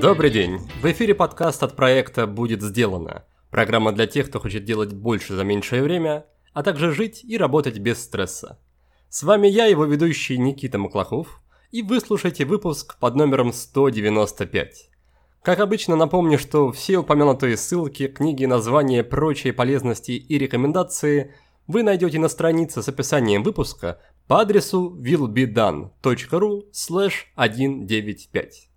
[0.00, 0.58] Добрый день!
[0.82, 3.24] В эфире подкаст от проекта «Будет сделано».
[3.50, 7.78] Программа для тех, кто хочет делать больше за меньшее время, а также жить и работать
[7.78, 8.58] без стресса.
[9.08, 11.40] С вами я, его ведущий Никита Маклахов,
[11.70, 14.90] и вы слушаете выпуск под номером 195.
[15.44, 21.32] Как обычно, напомню, что все упомянутые ссылки, книги, названия, прочие полезности и рекомендации
[21.66, 28.68] вы найдете на странице с описанием выпуска по адресу willbedone.ru 195.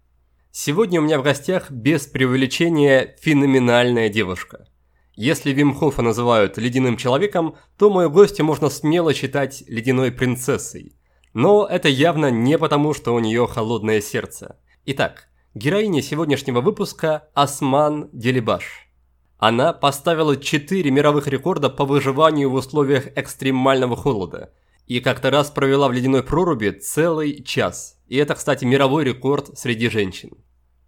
[0.52, 4.68] Сегодня у меня в гостях без преувеличения феноменальная девушка.
[5.16, 10.98] Если Вимхофа называют ледяным человеком, то мою гостью можно смело считать ледяной принцессой.
[11.34, 14.60] Но это явно не потому, что у нее холодное сердце.
[14.86, 18.90] Итак, Героиня сегодняшнего выпуска– Осман Делибаш.
[19.38, 24.52] Она поставила 4 мировых рекорда по выживанию в условиях экстремального холода
[24.88, 28.00] и как-то раз провела в ледяной проруби целый час.
[28.08, 30.32] И это, кстати, мировой рекорд среди женщин.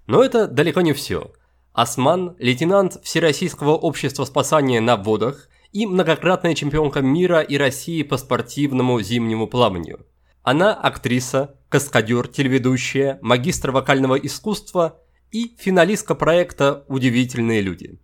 [0.07, 1.31] Но это далеко не все.
[1.73, 8.99] Осман– лейтенант Всероссийского общества спасания на водах и многократная чемпионка мира и России по спортивному
[9.01, 10.05] зимнему плаванию.
[10.41, 14.99] Она актриса, каскадер, телеведущая, магистр вокального искусства
[15.31, 17.99] и финалистка проекта «Удивительные люди».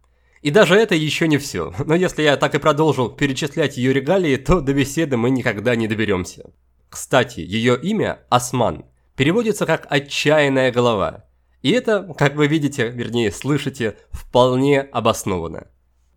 [0.46, 4.36] И даже это еще не все, но если я так и продолжу перечислять ее регалии,
[4.36, 6.54] то до беседы мы никогда не доберемся.
[6.88, 8.86] Кстати, ее имя Осман
[9.16, 11.26] переводится как «отчаянная голова»,
[11.64, 15.66] и это, как вы видите, вернее слышите, вполне обоснованно.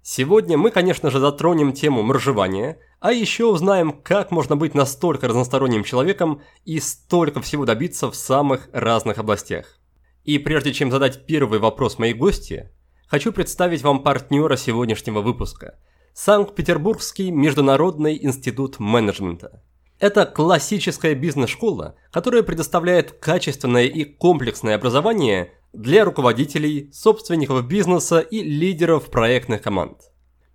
[0.03, 5.85] Сегодня мы, конечно же, затронем тему моржевания, а еще узнаем, как можно быть настолько разносторонним
[5.85, 9.81] человеком и столько всего добиться в самых разных областях.
[10.25, 12.71] И прежде чем задать первый вопрос моей гости,
[13.09, 15.79] хочу представить вам партнера сегодняшнего выпуска–
[16.21, 19.63] Санкт-Петербургский международный институт менеджмента.
[20.01, 29.11] Это классическая бизнес-школа, которая предоставляет качественное и комплексное образование для руководителей, собственников бизнеса и лидеров
[29.11, 30.11] проектных команд.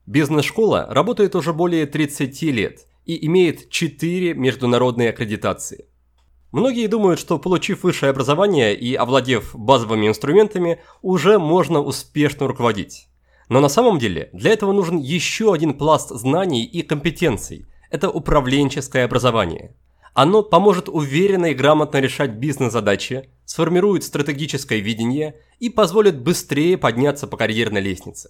[0.06, 5.86] Бизнес-школа работает уже более 30 лет и имеет 4 международные аккредитации.
[6.54, 13.10] Многие думают, что получив высшее образование и овладев базовыми инструментами, уже можно успешно руководить.
[13.50, 19.04] Но на самом деле для этого нужен еще один пласт знаний и компетенций– это управленческое
[19.04, 19.76] образование–
[20.14, 27.36] оно поможет уверенно и грамотно решать бизнес-задачи, сформирует стратегическое видение и позволит быстрее подняться по
[27.36, 28.30] карьерной лестнице.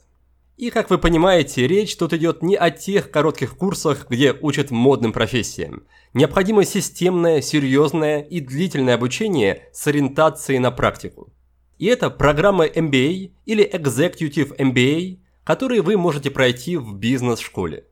[0.56, 5.12] И, как вы понимаете, речь тут идет не о тех коротких курсах, где учат модным
[5.12, 5.88] профессиям.
[6.14, 11.34] Необходимо системное, серьезное и длительное обучение с ориентацией на практику.
[11.80, 17.88] И это программы MBA или Executive MBA, которые вы можете пройти в бизнес-школе.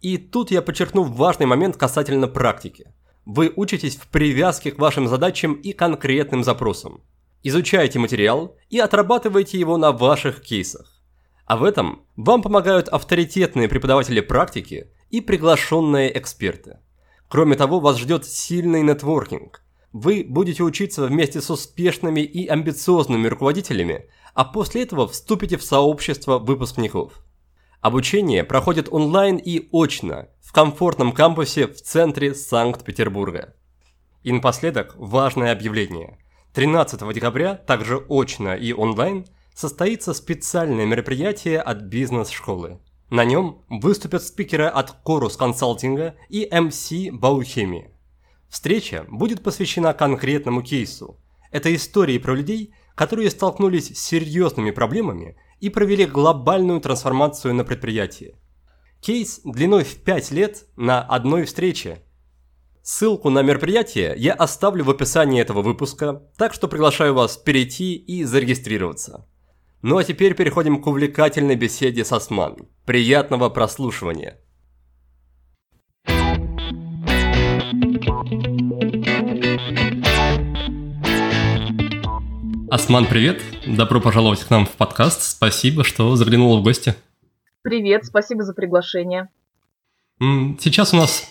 [0.00, 2.92] И тут я подчеркну важный момент касательно практики.
[3.24, 7.02] Вы учитесь в привязке к вашим задачам и конкретным запросам.
[7.42, 10.93] Изучаете материал и отрабатываете его на ваших кейсах.
[11.46, 16.78] А в этом вам помогают авторитетные преподаватели практики и приглашенные эксперты.
[17.28, 19.62] Кроме того, вас ждет сильный нетворкинг.
[19.92, 26.38] Вы будете учиться вместе с успешными и амбициозными руководителями, а после этого вступите в сообщество
[26.38, 27.24] выпускников.
[27.80, 33.54] Обучение проходит онлайн и очно в комфортном кампусе в центре Санкт-Петербурга.
[34.22, 36.18] И напоследок важное объявление.
[36.54, 42.80] 13 декабря, также очно и онлайн, состоится специальное мероприятие от бизнес-школы.
[43.10, 47.90] На нем выступят спикеры от Корус консалтинга и MC Баухемии.
[48.48, 51.18] Встреча будет посвящена конкретному кейсу.
[51.50, 58.36] Это истории про людей, которые столкнулись с серьезными проблемами и провели глобальную трансформацию на предприятии.
[59.00, 62.02] Кейс длиной в 5 лет на одной встрече.
[62.82, 68.24] Ссылку на мероприятие я оставлю в описании этого выпуска, так что приглашаю вас перейти и
[68.24, 69.26] зарегистрироваться.
[69.86, 72.56] Ну а теперь переходим к увлекательной беседе с Осман.
[72.86, 74.38] Приятного прослушивания!
[82.70, 83.42] Осман, привет!
[83.66, 85.20] Добро пожаловать к нам в подкаст.
[85.20, 86.94] Спасибо, что заглянула в гости.
[87.60, 89.28] Привет, спасибо за приглашение.
[90.18, 91.30] Сейчас у нас,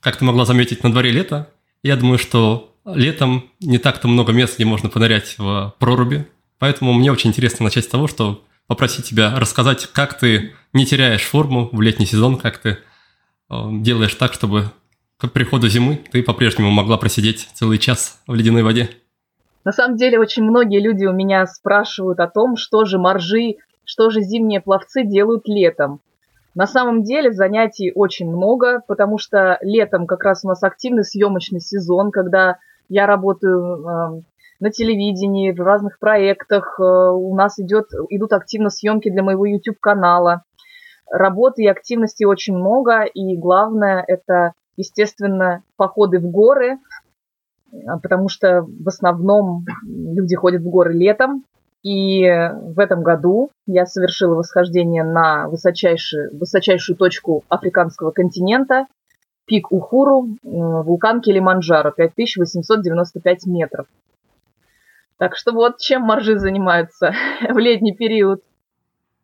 [0.00, 1.50] как ты могла заметить, на дворе лето.
[1.82, 6.26] Я думаю, что летом не так-то много мест, где можно понырять в проруби.
[6.58, 11.22] Поэтому мне очень интересно начать с того, что попросить тебя рассказать, как ты не теряешь
[11.22, 14.72] форму в летний сезон, как ты э, делаешь так, чтобы
[15.18, 18.90] к приходу зимы ты по-прежнему могла просидеть целый час в ледяной воде.
[19.64, 24.10] На самом деле очень многие люди у меня спрашивают о том, что же моржи, что
[24.10, 26.00] же зимние пловцы делают летом.
[26.54, 31.60] На самом деле занятий очень много, потому что летом как раз у нас активный съемочный
[31.60, 32.58] сезон, когда
[32.88, 34.22] я работаю э,
[34.60, 40.42] на телевидении, в разных проектах, э, у нас идет, идут активно съемки для моего YouTube-канала.
[41.10, 46.78] Работы и активности очень много, и главное это, естественно, походы в горы,
[48.02, 51.44] потому что в основном люди ходят в горы летом,
[51.82, 58.86] и в этом году я совершила восхождение на высочайшую, высочайшую точку африканского континента,
[59.46, 63.86] пик Ухуру, вулкан Килиманджаро, 5895 метров.
[65.18, 67.14] Так что вот чем моржи занимаются
[67.48, 68.42] в летний период.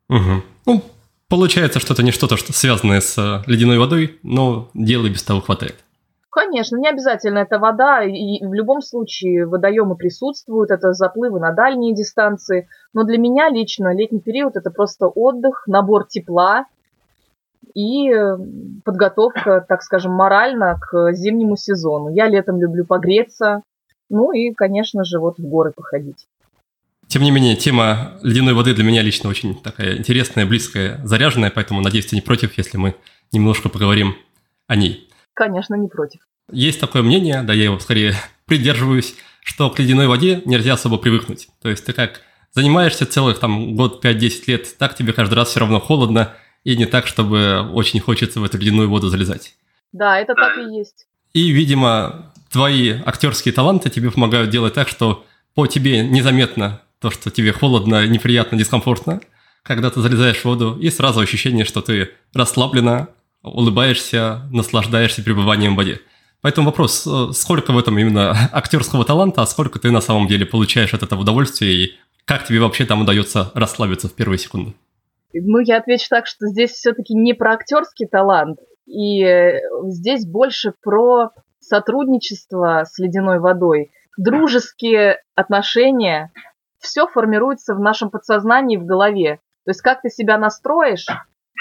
[0.09, 0.43] Угу.
[0.65, 0.81] Ну,
[1.29, 5.41] получается, что это не что-то что связанное с э, ледяной водой, но дела без того
[5.41, 5.75] хватает.
[6.29, 11.93] Конечно, не обязательно это вода, и в любом случае водоемы присутствуют, это заплывы на дальние
[11.93, 12.67] дистанции.
[12.91, 16.65] Но для меня лично летний период это просто отдых, набор тепла
[17.75, 18.37] и э,
[18.83, 22.09] подготовка, так скажем, морально к зимнему сезону.
[22.09, 23.61] Я летом люблю погреться,
[24.13, 26.27] ну и, конечно же, вот в горы походить.
[27.07, 31.81] Тем не менее, тема ледяной воды для меня лично очень такая интересная, близкая, заряженная, поэтому,
[31.81, 32.95] надеюсь, ты не против, если мы
[33.31, 34.15] немножко поговорим
[34.67, 35.09] о ней.
[35.33, 36.21] Конечно, не против.
[36.51, 38.13] Есть такое мнение, да я его скорее
[38.45, 41.49] придерживаюсь, что к ледяной воде нельзя особо привыкнуть.
[41.61, 42.21] То есть ты как
[42.51, 46.33] занимаешься целых там год, 5-10 лет, так тебе каждый раз все равно холодно,
[46.63, 49.55] и не так, чтобы очень хочется в эту ледяную воду залезать.
[49.91, 51.07] Да, это так и есть.
[51.33, 57.31] И, видимо, твои актерские таланты тебе помогают делать так, что по тебе незаметно то, что
[57.31, 59.21] тебе холодно, неприятно, дискомфортно,
[59.63, 63.09] когда ты залезаешь в воду, и сразу ощущение, что ты расслаблена,
[63.41, 65.99] улыбаешься, наслаждаешься пребыванием в воде.
[66.41, 70.45] Поэтому вопрос, э, сколько в этом именно актерского таланта, а сколько ты на самом деле
[70.45, 71.93] получаешь от этого удовольствия, и
[72.25, 74.73] как тебе вообще там удается расслабиться в первые секунды?
[75.33, 80.73] Ну, я отвечу так, что здесь все-таки не про актерский талант, и э, здесь больше
[80.81, 81.31] про
[81.63, 86.31] сотрудничество с ледяной водой, дружеские отношения,
[86.79, 89.39] все формируется в нашем подсознании, в голове.
[89.65, 91.05] То есть как ты себя настроишь,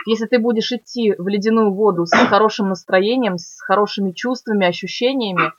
[0.06, 5.52] если ты будешь идти в ледяную воду с хорошим настроением, с хорошими чувствами, ощущениями,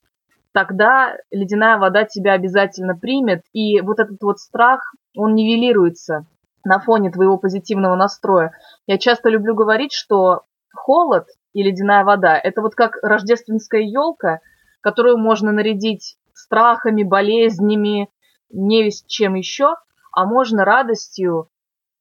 [0.52, 6.26] тогда ледяная вода тебя обязательно примет, и вот этот вот страх, он нивелируется
[6.66, 8.54] на фоне твоего позитивного настроя.
[8.88, 10.44] Я часто люблю говорить, что
[10.74, 14.42] холод и ледяная вода– это вот как рождественская елка,
[14.82, 18.10] которую можно нарядить страхами, болезнями,
[18.50, 19.76] не весь чем еще,
[20.12, 21.50] а можно радостью,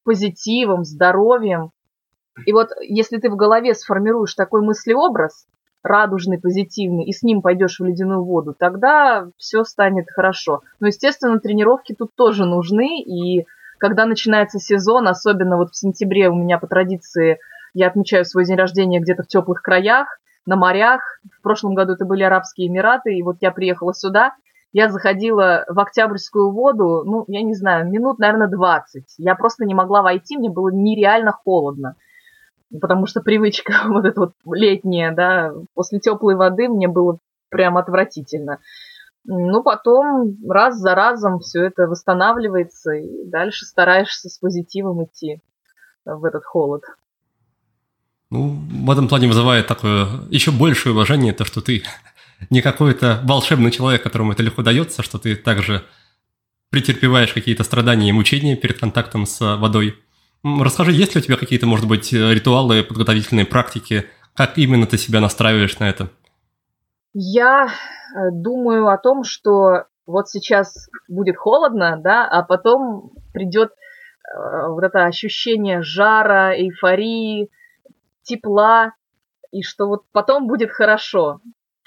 [0.05, 1.73] позитивом, здоровьем,
[2.47, 5.47] и вот если ты в голове сформируешь такой мыслеобраз,
[5.83, 10.63] радужный, позитивный, и с ним пойдешь в ледяную воду, тогда все станет хорошо.
[10.81, 13.47] Но, естественно, тренировки тут тоже нужны, и
[13.79, 17.39] когда начинается сезон, особенно вот в сентябре у меня по традиции,
[17.75, 21.01] я отмечаю свой день рождения где-то в теплых краях, на морях.
[21.39, 24.35] В прошлом году это были Арабские Эмираты, и вот я приехала сюда,
[24.73, 29.05] я заходила в Октябрьскую воду, ну, я не знаю, минут, наверное, 20.
[29.19, 31.97] Я просто не могла войти, мне было нереально холодно
[32.81, 38.61] потому что привычка вот эта вот летняя, да, после теплой воды мне было прям отвратительно.
[39.25, 45.41] Ну, потом раз за разом все это восстанавливается, и дальше стараешься с позитивом идти
[46.05, 46.83] в этот холод.
[48.33, 48.57] Ну,
[48.87, 51.83] в этом плане вызывает такое еще большее уважение, то, что ты
[52.49, 55.85] не какой-то волшебный человек, которому это легко дается, что ты также
[56.71, 59.97] претерпеваешь какие-то страдания и мучения перед контактом с водой.
[60.43, 64.07] Расскажи, есть ли у тебя какие-то, может быть, э, ритуалы, подготовительные практики?
[64.35, 66.09] Как именно ты себя настраиваешь на это?
[67.13, 74.69] Я э, думаю о том, что вот сейчас будет холодно, да, а потом придет э,
[74.69, 77.51] вот это ощущение жара, эйфории,
[78.23, 78.93] тепла,
[79.51, 81.41] и что вот потом будет хорошо.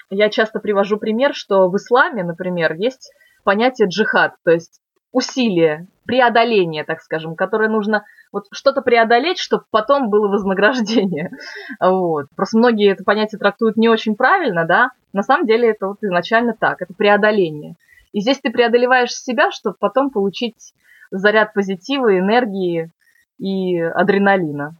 [0.08, 3.12] Я часто привожу пример, что в исламе, например, есть
[3.44, 4.80] понятие джихад, то есть
[5.12, 11.30] усилие, преодоление, так скажем, которое нужно вот что-то преодолеть, чтобы потом было вознаграждение.
[11.80, 12.26] Вот.
[12.36, 14.90] Просто многие это понятие трактуют не очень правильно, да.
[15.12, 17.76] На самом деле это вот изначально так, это преодоление.
[18.12, 20.74] И здесь ты преодолеваешь себя, чтобы потом получить
[21.10, 22.90] заряд позитива, энергии
[23.38, 24.76] и адреналина.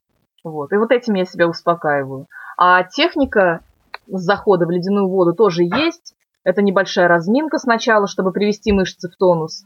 [0.47, 0.73] Вот.
[0.73, 2.29] И вот этим я себя успокаиваю.
[2.57, 3.63] А техника
[4.07, 6.15] захода в ледяную воду тоже есть.
[6.45, 9.65] Это небольшая разминка сначала, чтобы привести мышцы в тонус.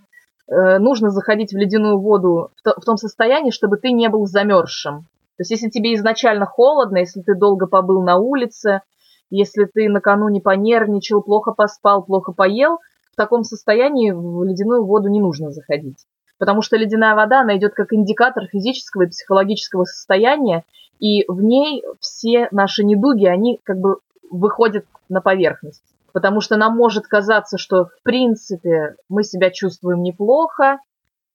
[0.48, 5.02] Э, нужно заходить в ледяную воду в том состоянии, чтобы ты не был замерзшим.
[5.36, 8.80] То есть, если тебе изначально холодно, если ты долго побыл на улице,
[9.28, 12.78] если ты накануне понервничал, плохо поспал, плохо поел,
[13.12, 16.06] в таком состоянии в ледяную воду не нужно заходить.
[16.40, 20.64] Потому что ледяная вода, она идет как индикатор физического и психологического состояния,
[20.98, 23.98] и в ней все наши недуги, они как бы
[24.30, 25.84] выходят на поверхность.
[26.14, 30.78] Потому что нам может казаться, что в принципе мы себя чувствуем неплохо,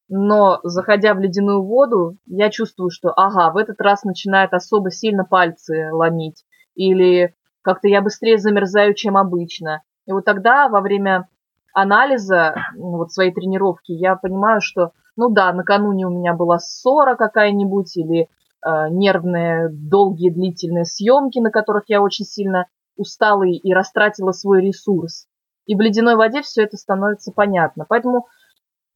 [0.09, 5.23] но заходя в ледяную воду, я чувствую, что ага, в этот раз начинает особо сильно
[5.23, 6.43] пальцы ломить,
[6.73, 9.83] или как-то я быстрее замерзаю, чем обычно.
[10.07, 11.27] И вот тогда во время
[11.75, 17.95] анализа вот своей тренировки я понимаю, что ну да, накануне у меня была ссора какая-нибудь
[17.97, 22.67] или э, нервные долгие длительные съемки, на которых я очень сильно
[22.97, 25.27] устала и растратила свой ресурс.
[25.65, 27.85] И в ледяной воде все это становится понятно.
[27.87, 28.27] Поэтому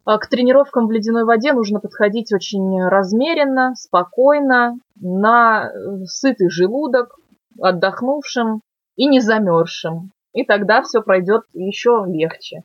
[0.08, 7.16] э, к тренировкам в ледяной воде нужно подходить очень размеренно, спокойно, на э, сытый желудок,
[7.62, 8.62] отдохнувшим
[8.96, 10.12] и не замерзшим.
[10.34, 12.64] И тогда все пройдет еще легче.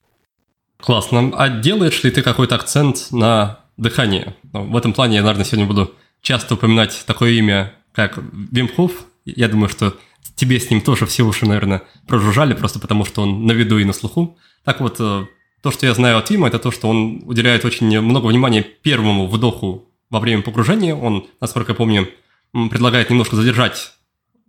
[0.79, 1.33] Классно.
[1.37, 4.35] А делаешь ли ты какой-то акцент на дыхание?
[4.53, 8.19] Ну, в этом плане я, наверное, сегодня буду часто упоминать такое имя, как
[8.51, 9.05] Вим Хофф.
[9.25, 9.95] Я думаю, что
[10.35, 13.85] тебе с ним тоже все уши, наверное, прожужжали, просто потому что он на виду и
[13.85, 14.37] на слуху.
[14.65, 15.27] Так вот, э,
[15.63, 19.27] то, что я знаю от Вима, это то, что он уделяет очень много внимания первому
[19.27, 20.95] вдоху во время погружения.
[20.95, 22.09] Он, насколько я помню,
[22.53, 23.93] предлагает немножко задержать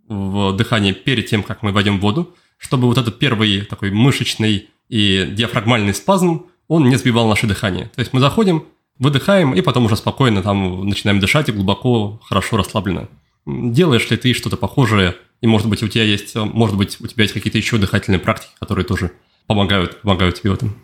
[0.08, 4.70] в дыхании перед тем, как мы войдем в воду, чтобы вот этот первый такой мышечный
[4.88, 7.90] и диафрагмальный спазм, он не сбивал наше дыхание.
[7.94, 8.66] То есть мы заходим,
[8.98, 13.08] выдыхаем, и потом уже спокойно там начинаем дышать и глубоко, хорошо, расслабленно.
[13.46, 17.22] Делаешь ли ты что-то похожее, и может быть у тебя есть, может быть у тебя
[17.24, 19.12] есть какие-то еще дыхательные практики, которые тоже
[19.46, 20.74] помогают, помогают тебе в этом?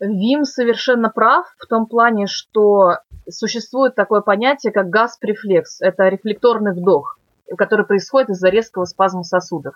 [0.00, 2.98] Вим совершенно прав в том плане, что
[3.30, 5.80] существует такое понятие, как газ-префлекс.
[5.80, 7.18] Это рефлекторный вдох,
[7.56, 9.74] который происходит из-за резкого спазма сосудов.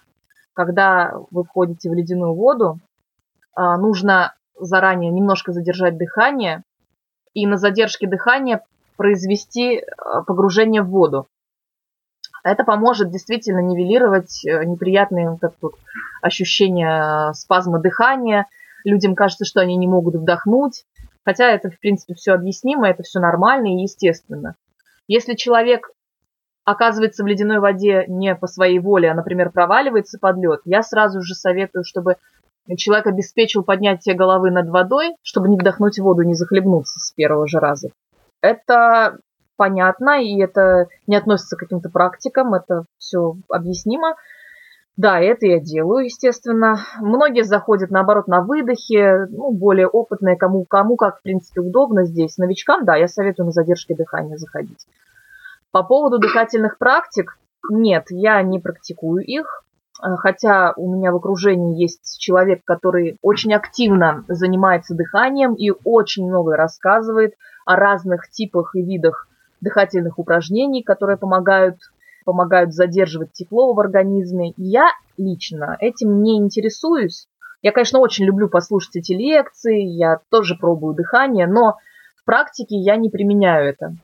[0.54, 2.80] Когда вы входите в ледяную воду,
[3.54, 6.62] а, нужно заранее немножко задержать дыхание
[7.34, 8.64] и на задержке дыхания
[8.96, 11.26] произвести а, погружение в воду.
[12.42, 15.74] Это поможет действительно нивелировать э, неприятные как тут,
[16.22, 18.46] ощущения спазма дыхания.
[18.84, 20.86] Людям кажется, что они не могут вдохнуть,
[21.22, 24.56] хотя это, в принципе, все объяснимо, это все нормально и естественно.
[25.06, 25.90] Если человек
[26.64, 31.22] оказывается в ледяной воде не по своей воле, а, например, проваливается под лед, я сразу
[31.22, 32.16] же советую, чтобы
[32.76, 37.58] человек обеспечил поднятие головы над водой, чтобы не вдохнуть воду, не захлебнуться с первого же
[37.58, 37.90] раза.
[38.42, 39.18] Это
[39.56, 44.16] понятно, и это не относится к каким-то практикам, это все объяснимо.
[44.96, 46.78] Да, это я делаю, естественно.
[47.00, 52.36] Многие заходят, наоборот, на выдохе, ну, более опытные, кому, кому как, в принципе, удобно здесь.
[52.38, 54.86] Новичкам, да, я советую на задержке дыхания заходить.
[55.72, 57.38] По поводу дыхательных практик,
[57.70, 59.64] нет, я не практикую их.
[60.02, 66.26] Э, хотя у меня в окружении есть человек, который очень активно занимается дыханием и очень
[66.26, 67.34] много рассказывает
[67.66, 69.28] о разных типах и видах
[69.60, 71.76] дыхательных упражнений, которые помогают,
[72.24, 74.54] помогают задерживать тепло в организме.
[74.56, 77.28] Я лично этим не интересуюсь.
[77.62, 81.76] Я, конечно, очень люблю послушать эти лекции, я тоже пробую дыхание, но
[82.16, 83.94] в практике я не применяю это.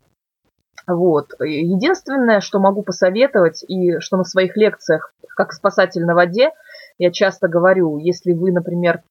[0.86, 1.32] Вот.
[1.40, 6.50] Единственное, что могу посоветовать, и что на своих лекциях, как спасатель на воде,
[6.98, 9.02] я часто говорю, если вы, например,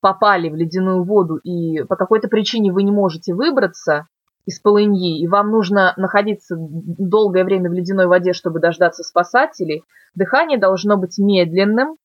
[0.00, 4.08] попали в ледяную воду и по какой-то причине вы не можете выбраться
[4.46, 9.84] из полыньи, и вам нужно находиться долгое время в ледяной воде, чтобы дождаться спасателей,
[10.14, 11.96] дыхание должно быть медленным,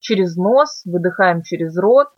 [0.00, 2.08] через нос, выдыхаем через рот,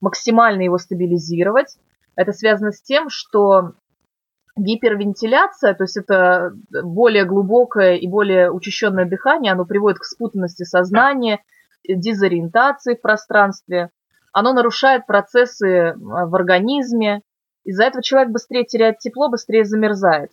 [0.00, 1.76] максимально его стабилизировать.
[2.14, 3.72] Это связано с тем, что
[4.56, 11.40] гипервентиляция, то есть это более глубокое и более учащенное дыхание, оно приводит к спутанности сознания,
[11.86, 13.90] дезориентации в пространстве,
[14.32, 17.22] оно нарушает процессы в организме,
[17.64, 20.30] из-за этого человек быстрее теряет тепло, быстрее замерзает.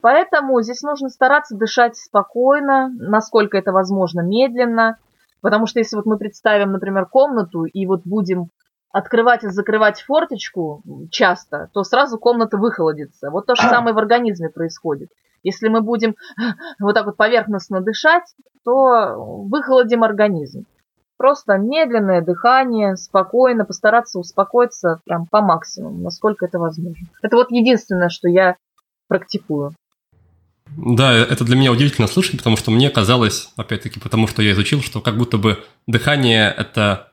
[0.00, 4.98] Поэтому здесь нужно стараться дышать спокойно, насколько это возможно, медленно,
[5.40, 8.50] потому что если вот мы представим, например, комнату и вот будем
[8.96, 13.30] открывать и закрывать форточку часто, то сразу комната выхолодится.
[13.30, 15.10] Вот то же самое в организме происходит.
[15.42, 16.16] Если мы будем
[16.80, 18.24] вот так вот поверхностно дышать,
[18.64, 20.64] то выхолодим организм.
[21.18, 27.06] Просто медленное дыхание, спокойно, постараться успокоиться прям по максимуму, насколько это возможно.
[27.20, 28.56] Это вот единственное, что я
[29.08, 29.74] практикую.
[30.74, 34.80] Да, это для меня удивительно слышать, потому что мне казалось, опять-таки, потому что я изучил,
[34.80, 37.12] что как будто бы дыхание– это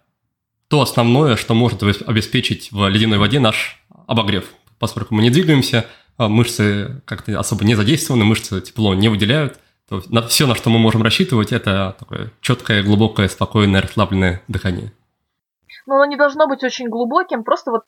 [0.73, 4.51] то основное, что может обеспечить в ледяной воде наш обогрев.
[4.79, 5.85] Поскольку мы не двигаемся,
[6.17, 10.71] а мышцы как-то особо не задействованы, мышцы тепло не выделяют, то на все, на что
[10.71, 14.91] мы можем рассчитывать, это такое четкое, глубокое, спокойное, расслабленное дыхание.
[15.85, 17.83] Но оно не должно быть очень глубоким, просто вот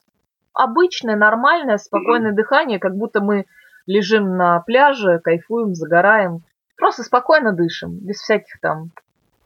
[0.52, 3.46] обычное, нормальное, спокойное дыхание, как будто мы
[3.86, 6.44] лежим на пляже, кайфуем, загораем.
[6.76, 8.92] Просто спокойно дышим, без всяких там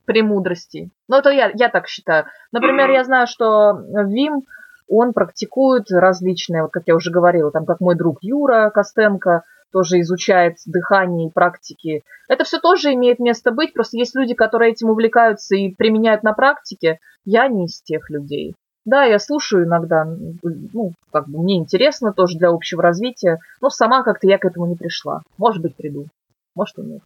[0.04, 0.90] премудростей.
[1.08, 2.26] Ну, это я, я так считаю.
[2.52, 4.42] Например, я знаю, что Вим,
[4.88, 10.00] он практикует различные, вот как я уже говорила, там как мой друг Юра Костенко, тоже
[10.00, 12.02] изучает дыхание и практики.
[12.28, 16.32] Это все тоже имеет место быть, просто есть люди, которые этим увлекаются и применяют на
[16.32, 16.98] практике.
[17.24, 18.54] Я не из тех людей.
[18.84, 20.04] Да, я слушаю иногда,
[20.42, 24.66] ну, как бы мне интересно тоже для общего развития, но сама как-то я к этому
[24.66, 25.22] не пришла.
[25.38, 26.06] Может быть, приду,
[26.54, 27.02] может и нет.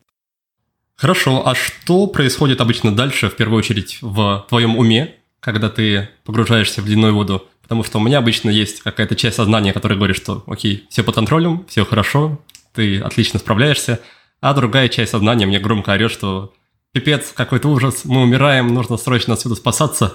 [0.96, 6.82] Хорошо, а что происходит обычно дальше, в первую очередь, в твоем уме, когда ты погружаешься
[6.82, 7.46] в ледяную воду?
[7.62, 11.14] Потому что у меня обычно есть какая-то часть сознания, которая говорит, что окей, все под
[11.14, 12.40] контролем, все хорошо,
[12.72, 14.00] ты отлично справляешься,
[14.40, 16.52] а другая часть сознания мне громко орет, что
[16.92, 20.14] пипец, какой-то ужас, мы умираем, нужно срочно отсюда спасаться.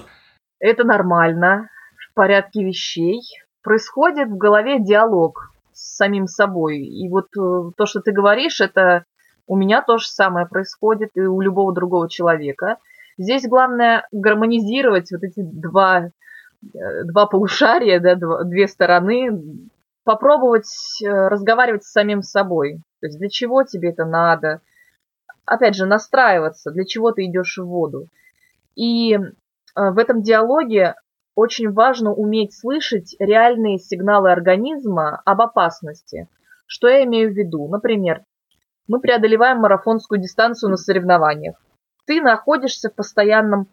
[0.60, 1.68] Это нормально,
[2.10, 3.20] в порядке вещей.
[3.62, 6.78] Происходит в голове диалог с самим собой.
[6.78, 9.04] И вот э, то, что ты говоришь, это
[9.50, 12.78] у меня то же самое происходит и у любого другого человека.
[13.18, 16.12] Здесь главное гармонизировать вот эти два,
[16.72, 19.42] э, два полушария, да, два, две стороны,
[20.04, 20.70] попробовать
[21.02, 22.76] э, разговаривать с самим собой.
[23.00, 24.60] То есть для чего тебе это надо?
[25.46, 28.06] Опять же, настраиваться, для чего ты идешь в воду.
[28.76, 29.20] И э,
[29.74, 30.94] в этом диалоге
[31.34, 36.28] очень важно уметь слышать реальные сигналы организма об опасности.
[36.66, 37.66] Что я имею в виду?
[37.66, 38.22] Например,
[38.90, 41.54] мы преодолеваем марафонскую дистанцию на соревнованиях.
[42.06, 43.68] Ты находишься в постоянном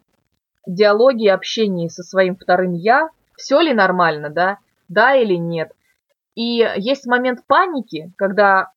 [0.64, 3.10] диалоге и общении со своим вторым «я».
[3.36, 4.58] Все ли нормально, да?
[4.88, 5.72] Да или нет?
[6.36, 8.70] И есть момент паники, когда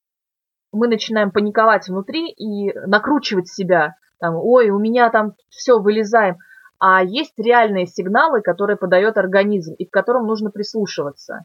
[0.71, 3.98] мы начинаем паниковать внутри и накручивать себя.
[4.19, 6.38] Там, ой, у меня там все, вылезаем.
[6.79, 11.43] А есть реальные сигналы, которые подает организм, и к которым нужно прислушиваться.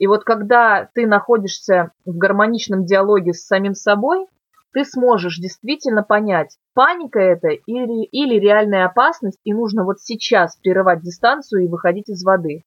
[0.00, 4.26] И вот когда ты находишься в гармоничном диалоге с самим собой,
[4.72, 11.02] ты сможешь действительно понять, паника это или, или реальная опасность, и нужно вот сейчас прерывать
[11.02, 12.64] дистанцию и выходить из воды.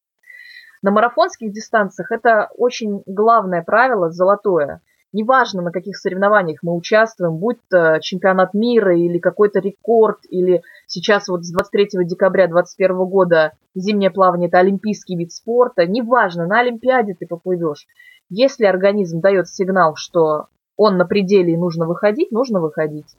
[0.83, 4.81] На марафонских дистанциях это очень главное правило, золотое–
[5.13, 11.27] неважно, на каких соревнованиях мы участвуем, будь то чемпионат мира или какой-то рекорд, или сейчас
[11.27, 17.15] вот с 23 декабря 2021 года зимнее плавание– это олимпийский вид спорта, неважно, на Олимпиаде
[17.17, 17.87] ты поплывешь.
[18.29, 23.15] Если организм дает сигнал, что он на пределе и нужно выходить, нужно выходить.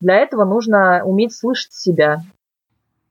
[0.00, 2.22] Для этого нужно уметь слышать себя.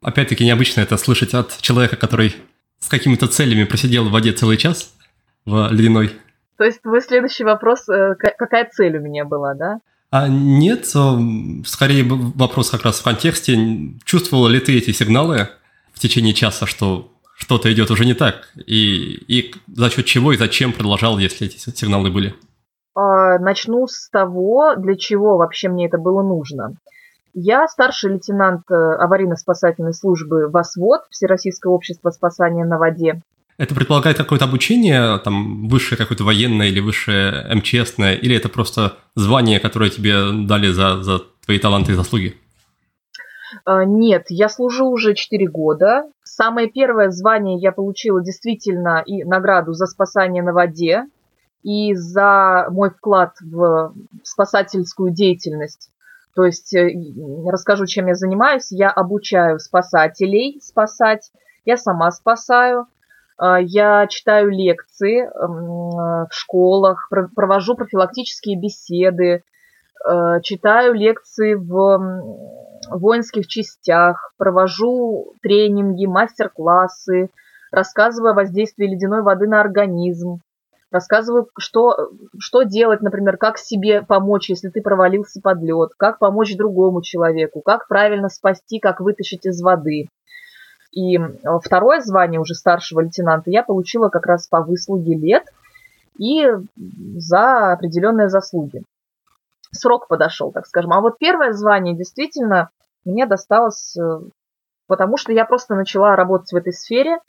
[0.02, 2.36] Опять-таки необычно это слышать от человека, который
[2.80, 4.94] с какими-то целями просидел в воде целый час
[5.46, 6.12] в ледяной
[6.58, 9.80] то есть твой следующий вопрос, э, какая цель у меня была, да?
[10.10, 10.86] А нет,
[11.66, 13.58] скорее вопрос как раз в контексте.
[14.06, 15.50] Чувствовала ли ты эти сигналы
[15.94, 18.50] в течение часа, что что-то идет уже не так?
[18.56, 22.34] И, и за счет чего и зачем продолжал, если эти сигналы были?
[22.96, 26.78] А, начну с того, для чего вообще мне это было нужно.
[27.34, 33.22] Я старший лейтенант э, аварийно-спасательной службы ВОСВОД, Всероссийское общество спасания на воде.
[33.58, 39.60] Это предполагает какое-то обучение, там, высшее какое-то военное или высшее МЧСное, или это просто звание,
[39.60, 42.36] которое тебе дали за, за твои таланты и заслуги?
[43.66, 46.04] А, нет, я служу уже 4 года.
[46.24, 51.06] Самое первое звание я получила действительно и награду за спасание на воде
[51.64, 53.94] и за мой вклад в
[54.24, 55.90] спасательскую деятельность.
[56.36, 56.92] То есть э,
[57.48, 58.68] расскажу, чем я занимаюсь.
[58.70, 61.32] Я обучаю спасателей спасать,
[61.66, 62.86] я сама спасаю,
[63.40, 69.44] я читаю лекции в школах, провожу профилактические беседы,
[70.06, 72.58] а, читаю лекции в
[72.90, 77.30] воинских частях, провожу тренинги, мастер-классы,
[77.72, 80.40] рассказываю о воздействии ледяной воды на организм,
[80.92, 86.56] рассказываю, что, что делать, например, как себе помочь, если ты провалился под лед, как помочь
[86.56, 90.08] другому человеку, как правильно спасти, как вытащить из воды.
[90.98, 91.20] И
[91.64, 95.44] второе звание уже старшего лейтенанта я получила как раз по выслуге лет
[96.18, 98.82] и за определенные заслуги.
[99.72, 100.94] Срок подошел, так скажем.
[100.94, 102.72] А вот первое звание действительно
[103.06, 104.22] мне досталось, э,
[104.88, 107.20] потому что я просто начала работать в этой сфере.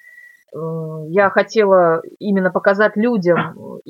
[0.54, 3.82] Э, я хотела именно показать людям,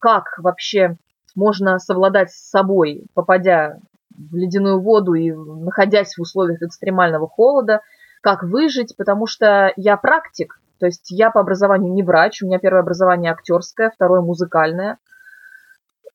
[0.00, 0.96] как вообще
[1.36, 3.80] можно совладать с собой, попадя
[4.16, 7.82] в ледяную воду и находясь в условиях экстремального холода–
[8.24, 12.58] как выжить, потому что я практик, то есть я по образованию не врач, у меня
[12.58, 14.96] первое образование актерское, второе музыкальное.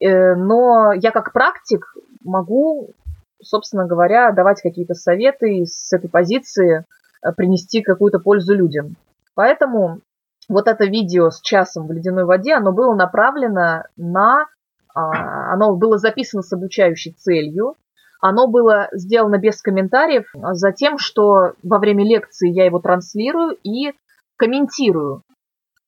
[0.01, 1.93] Э, но я как практик
[2.23, 2.95] могу,
[3.39, 6.83] собственно говоря, давать какие-то советы и с этой позиции
[7.21, 8.95] э, принести какую-то пользу людям.
[9.35, 10.01] Поэтому
[10.49, 14.47] вот это видео с часом в ледяной воде, оно было направлено на...
[14.95, 17.75] А, оно было записано с обучающей целью,
[18.19, 23.57] оно было сделано без комментариев, а за тем, что во время лекции я его транслирую
[23.63, 23.93] и
[24.37, 25.23] комментирую.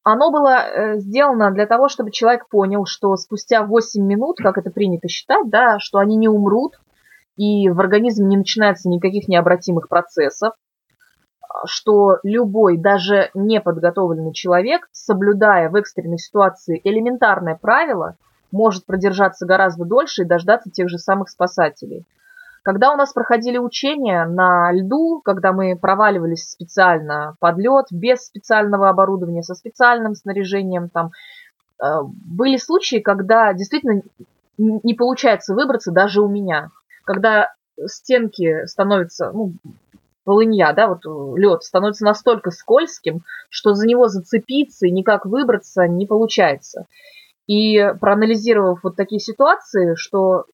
[0.04, 4.72] Оно было э, сделано для того, чтобы человек понял, что спустя 8 минут, как это
[4.72, 6.80] принято считать, да, что они не умрут,
[7.36, 10.54] и в организме не начинается никаких необратимых процессов,
[11.66, 18.16] что любой, даже неподготовленный человек, соблюдая в экстренной ситуации элементарное правило,
[18.52, 22.06] может продержаться гораздо дольше и дождаться тех же самых спасателей.
[22.64, 28.90] Когда у нас проходили учения на льду, когда мы проваливались специально под лед, без специального
[28.90, 31.12] оборудования, со специальным снаряжением, там,
[31.84, 34.04] э, были случаи, когда действительно
[34.58, 36.70] не получается выбраться даже у меня.
[37.04, 37.52] Когда
[37.84, 39.54] стенки становятся, ну,
[40.24, 41.04] полынья, да, вот
[41.36, 46.86] лед становится настолько скользким, что за него зацепиться и никак выбраться не получается.
[47.48, 50.46] И проанализировав вот такие ситуации, что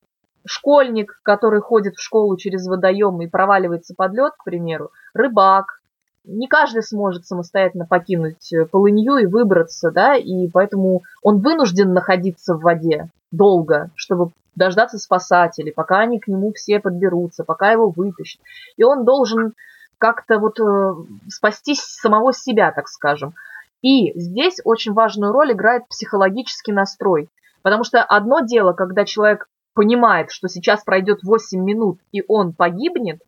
[0.48, 5.80] школьник, который ходит в школу через водоем и проваливается под лед, к примеру, рыбак.
[6.24, 12.56] Не каждый сможет самостоятельно покинуть э, полынью и выбраться, да, и поэтому он вынужден находиться
[12.56, 18.42] в воде долго, чтобы дождаться спасателей, пока они к нему все подберутся, пока его вытащат.
[18.76, 19.54] И он должен
[19.98, 20.96] как-то вот э,
[21.30, 23.34] спасти самого себя, так скажем.
[23.82, 27.30] И здесь очень важную роль играет психологический настрой.
[27.62, 29.48] Потому что одно дело, когда человек
[29.78, 33.22] понимает, что сейчас пройдет 8 минут и он погибнет,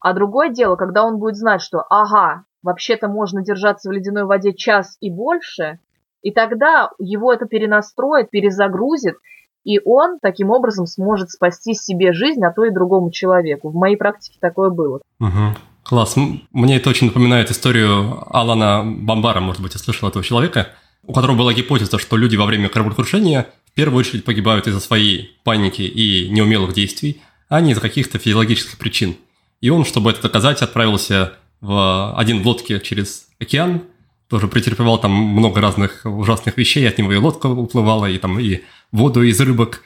[0.00, 4.52] а другое дело, когда он будет знать, что ага, вообще-то можно держаться в ледяной воде
[4.52, 5.78] час и больше,
[6.20, 9.16] и тогда его это перенастроит, перезагрузит,
[9.64, 13.70] и он таким образом сможет спасти себе жизнь, а то и другому человеку.
[13.70, 15.00] В моей практике такое было.
[15.20, 15.56] Угу.
[15.84, 16.16] Класс.
[16.50, 20.68] Мне это очень напоминает историю Алана Бомбара, может быть, я слышал этого человека,
[21.06, 25.38] у которого была гипотеза, что люди во время кораблекрушения в первую очередь погибают из-за своей
[25.44, 29.16] паники и неумелых действий, а не из-за каких-то физиологических причин.
[29.60, 33.82] И он, чтобы это доказать, отправился в один в лодке через океан,
[34.28, 38.60] тоже претерпевал там много разных ужасных вещей, от него и лодка уплывала, и там и
[38.90, 39.82] воду из рыбок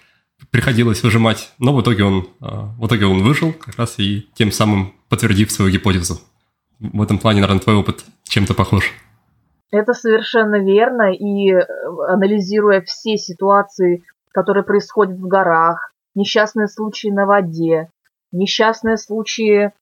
[0.50, 4.52] приходилось выжимать, но в итоге он, а, в итоге он выжил, как раз и тем
[4.52, 6.20] самым подтвердив свою гипотезу.
[6.78, 8.92] В этом плане, наверное, твой опыт чем-то похож.
[9.72, 11.64] Это совершенно верно, и э,
[12.08, 17.90] анализируя все ситуации, которые происходят в горах, несчастные случаи на воде,
[18.30, 19.72] несчастные случаи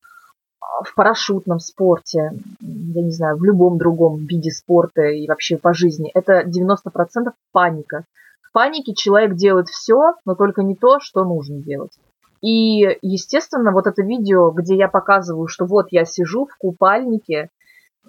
[0.61, 5.75] а, в парашютном спорте, я не знаю, в любом другом виде спорта и вообще по
[5.75, 8.05] жизни, это 90% паника.
[8.41, 11.93] В панике человек делает все, но только не то, что нужно делать.
[12.41, 17.49] И, естественно, вот это видео, где я показываю, что вот я сижу в купальнике, Э,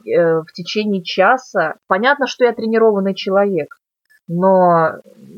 [0.06, 1.76] в течение часа.
[1.88, 3.76] Понятно, что я тренированный человек,
[4.28, 4.94] но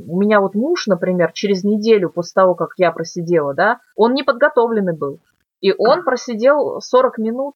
[0.08, 4.24] у меня вот муж, например, через неделю после того, как я просидела, да, он не
[4.24, 5.20] подготовленный был.
[5.60, 7.56] И он просидел 40 минут,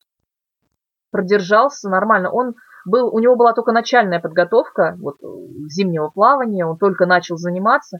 [1.12, 2.32] продержался нормально.
[2.32, 5.18] Он был, у него была только начальная подготовка вот,
[5.70, 8.00] зимнего плавания, он только начал заниматься.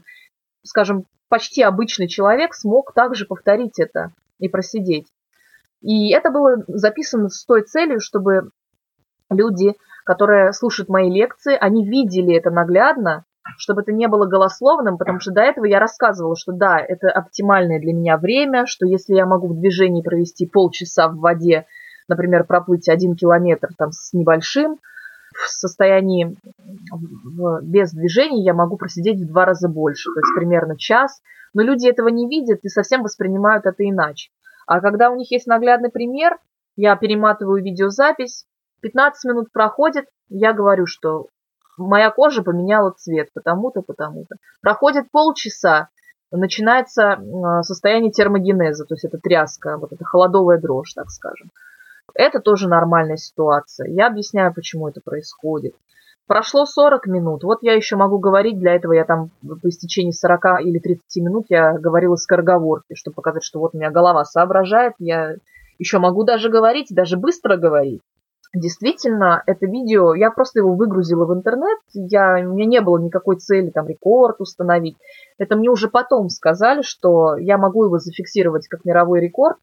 [0.64, 5.06] Скажем, почти обычный человек смог также повторить это и просидеть.
[5.80, 8.50] И это было записано с той целью, чтобы
[9.32, 13.24] люди, которые слушают мои лекции, они видели это наглядно,
[13.58, 17.80] чтобы это не было голословным, потому что до этого я рассказывала, что да, это оптимальное
[17.80, 21.66] для меня время, что если я могу в движении провести полчаса в воде,
[22.08, 24.78] например, проплыть один километр там с небольшим,
[25.32, 26.36] в состоянии
[27.62, 31.20] без движения я могу просидеть в два раза больше, то есть примерно час.
[31.54, 34.30] Но люди этого не видят и совсем воспринимают это иначе.
[34.66, 36.38] А когда у них есть наглядный пример,
[36.76, 38.46] я перематываю видеозапись,
[38.82, 41.28] 15 минут проходит, я говорю, что
[41.78, 44.36] моя кожа поменяла цвет, потому-то, потому-то.
[44.60, 45.88] Проходит полчаса,
[46.30, 47.18] начинается
[47.62, 51.50] состояние термогенеза, то есть это тряска, вот это холодовая дрожь, так скажем.
[52.14, 53.88] Это тоже нормальная ситуация.
[53.88, 55.74] Я объясняю, почему это происходит.
[56.26, 60.62] Прошло 40 минут, вот я еще могу говорить, для этого я там по истечении 40
[60.62, 65.34] или 30 минут я говорила скороговорки, чтобы показать, что вот у меня голова соображает, я
[65.78, 68.02] еще могу даже говорить, даже быстро говорить.
[68.54, 73.36] Действительно, это видео, я просто его выгрузила в интернет, я, у меня не было никакой
[73.36, 74.98] цели там рекорд установить.
[75.38, 79.56] Это мне уже потом сказали, что я могу его зафиксировать как мировой рекорд,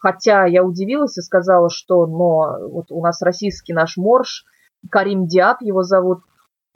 [0.00, 4.44] хотя я удивилась и сказала, что но вот у нас российский наш морж,
[4.90, 6.20] Карим Диаб его зовут,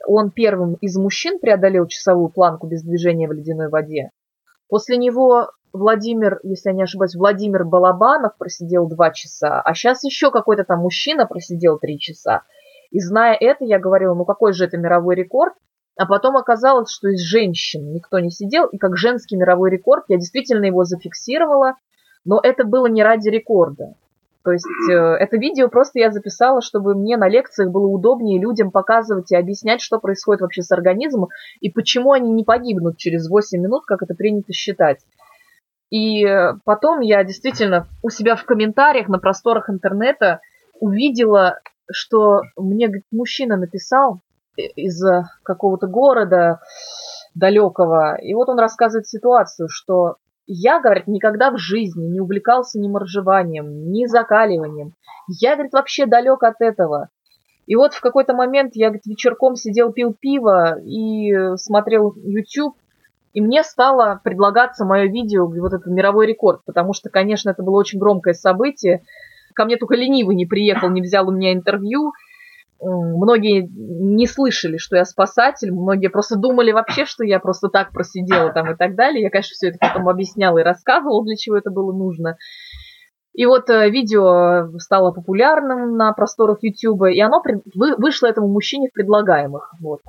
[0.07, 4.09] он первым из мужчин преодолел часовую планку без движения в ледяной воде.
[4.67, 10.31] После него Владимир, если я не ошибаюсь, Владимир Балабанов просидел два часа, а сейчас еще
[10.31, 12.43] какой-то там мужчина просидел три часа.
[12.91, 15.53] И зная это, я говорила, ну какой же это мировой рекорд?
[15.97, 20.17] А потом оказалось, что из женщин никто не сидел, и как женский мировой рекорд я
[20.17, 21.75] действительно его зафиксировала,
[22.25, 23.95] но это было не ради рекорда.
[24.43, 28.71] То есть э, это видео просто я записала, чтобы мне на лекциях было удобнее людям
[28.71, 31.29] показывать и объяснять, что происходит вообще с организмом
[31.59, 34.99] и почему они не погибнут через 8 минут, как это принято считать.
[35.91, 40.39] И э, потом я действительно у себя в комментариях на просторах интернета
[40.79, 41.59] увидела,
[41.91, 44.21] что мне говорит, мужчина написал
[44.55, 45.03] из
[45.43, 46.61] какого-то города
[47.35, 50.15] далекого, и вот он рассказывает ситуацию, что
[50.47, 54.93] я, говорит, никогда в жизни не увлекался ни моржеванием, ни закаливанием.
[55.27, 57.09] Я, говорит, вообще далек от этого.
[57.67, 62.75] И вот в какой-то момент я, говорит, вечерком сидел, пил пиво и смотрел YouTube,
[63.33, 67.77] и мне стало предлагаться мое видео, вот этот мировой рекорд, потому что, конечно, это было
[67.79, 69.03] очень громкое событие.
[69.53, 72.13] Ко мне только ленивый не приехал, не взял у меня интервью,
[72.81, 78.51] многие не слышали, что я спасатель, многие просто думали вообще, что я просто так просидела
[78.51, 79.23] там и так далее.
[79.23, 82.37] Я, конечно, все это потом объясняла и рассказывала, для чего это было нужно.
[83.33, 87.41] И вот э, видео стало популярным на просторах YouTube, и оно
[87.75, 89.73] вышло этому мужчине в предлагаемых.
[89.79, 90.01] Вот.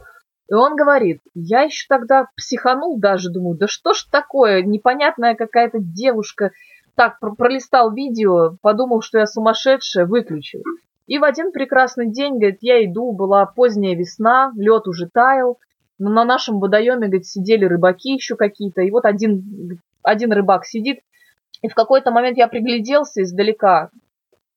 [0.52, 5.78] И он говорит, я еще тогда психанул даже, думаю, да что ж такое, непонятная какая-то
[5.80, 6.50] девушка,
[6.94, 10.60] так, пролистал видео, подумал, что я сумасшедшая, выключил.
[11.06, 15.58] И в один прекрасный день, говорит, я иду, была поздняя весна, лед уже таял,
[15.98, 20.98] но на нашем водоеме, говорит, сидели рыбаки еще какие-то, и вот один, один рыбак сидит,
[21.62, 23.88] и в какой-то момент я пригляделся издалека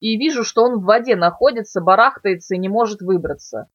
[0.01, 3.69] и вижу, что он в воде находится, барахтается и не может выбраться.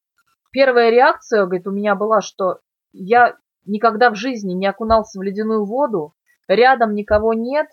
[0.51, 2.59] Первая реакция, говорит, у меня была, что
[2.93, 3.37] я
[3.67, 6.15] никогда в жизни не окунался в ледяную воду,
[6.49, 7.69] рядом никого нет,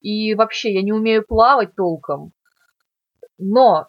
[0.00, 2.32] и вообще я не умею плавать толком.
[3.38, 3.88] Но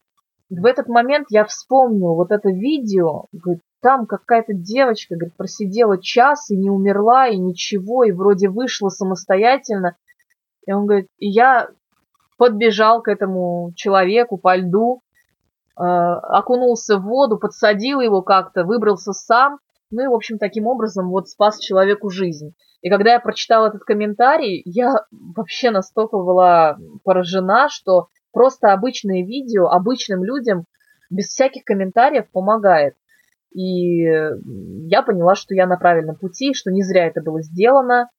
[0.50, 6.50] в этот момент я вспомнил вот это видео, говорит, там какая-то девочка, говорит, просидела час
[6.52, 9.98] и не умерла, и ничего, и вроде вышла самостоятельно.
[10.66, 11.70] И он говорит, и я
[12.38, 15.02] подбежал к этому человеку по льду,
[15.76, 21.30] окунулся в воду, подсадил его как-то, выбрался сам, ну и, в общем, таким образом вот
[21.30, 22.54] спас человеку жизнь.
[22.82, 29.68] И когда я прочитала этот комментарий, я вообще настолько была поражена, что Просто обычное видео
[29.68, 30.66] обычным людям
[31.10, 32.96] без всяких комментариев помогает.
[33.54, 38.10] И я поняла, что я на правильном пути, что не зря это было сделано.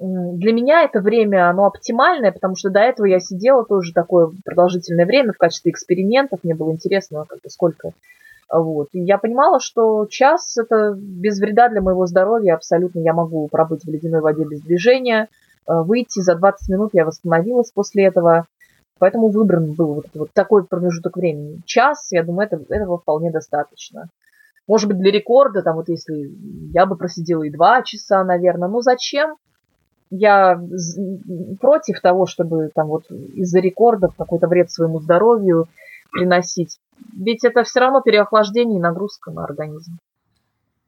[0.00, 5.04] Для меня это время, оно оптимальное, потому что до этого я сидела тоже такое продолжительное
[5.04, 6.40] время в качестве экспериментов.
[6.42, 7.90] Мне было интересно, как бы сколько.
[8.50, 8.88] Вот.
[8.92, 12.54] И я понимала, что час это без вреда для моего здоровья.
[12.54, 15.28] Абсолютно я могу пробыть в ледяной воде без движения.
[15.68, 18.46] Э, выйти за 20 минут я восстановилась после этого.
[18.98, 21.60] Поэтому выбран был вот, вот такой промежуток времени.
[21.66, 24.08] Час, я думаю, это, этого вполне достаточно.
[24.66, 26.32] Может быть, для рекорда, там вот если
[26.72, 28.68] я бы просидела и два часа, наверное.
[28.68, 29.36] Ну зачем?
[30.10, 30.60] Я
[31.60, 35.68] против того, чтобы там вот из-за рекордов какой-то вред своему здоровью
[36.12, 36.78] приносить.
[37.16, 39.98] Ведь это все равно переохлаждение и нагрузка на организм.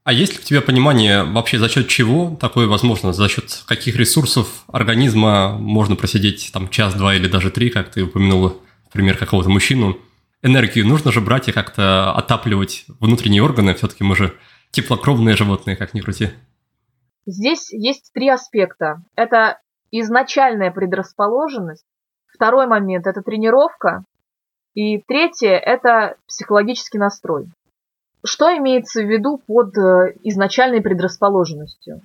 [0.04, 3.12] А есть ли у тебя понимание вообще за счет чего такое возможно?
[3.12, 8.56] За счет каких ресурсов организма можно просидеть там час-два или даже три, как ты упомянула,
[8.86, 9.96] например, какого-то мужчину?
[10.42, 13.74] Энергию нужно же брать и как-то отапливать внутренние органы.
[13.74, 14.34] Все-таки мы же
[14.72, 16.30] теплокровные животные, как ни крути.
[17.26, 19.02] Здесь есть три аспекта.
[19.14, 21.84] Это изначальная предрасположенность.
[22.26, 24.04] Второй момент– это тренировка.
[24.74, 27.46] И третье– это психологический настрой.
[28.24, 32.00] Что имеется в виду под э, изначальной предрасположенностью?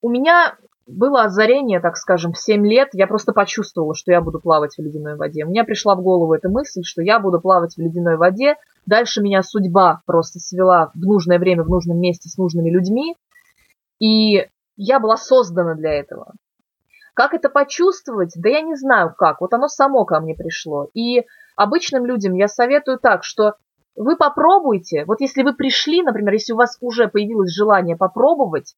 [0.00, 2.90] У меня было озарение, так скажем, в 7 лет.
[2.92, 5.44] Я просто почувствовала, что я буду плавать в ледяной воде.
[5.44, 8.56] У меня пришла в голову эта мысль, что я буду плавать в ледяной воде.
[8.86, 13.16] Дальше меня судьба просто свела в нужное время, в нужном месте с нужными людьми.
[13.98, 14.46] И
[14.76, 16.34] я была создана для этого.
[17.14, 18.32] Как это почувствовать?
[18.36, 19.40] Да я не знаю как.
[19.40, 20.88] Вот оно само ко мне пришло.
[20.94, 21.24] И
[21.56, 23.54] обычным людям я советую так, что
[23.96, 28.74] вы попробуйте, вот если вы пришли, например, если у вас уже появилось желание попробовать,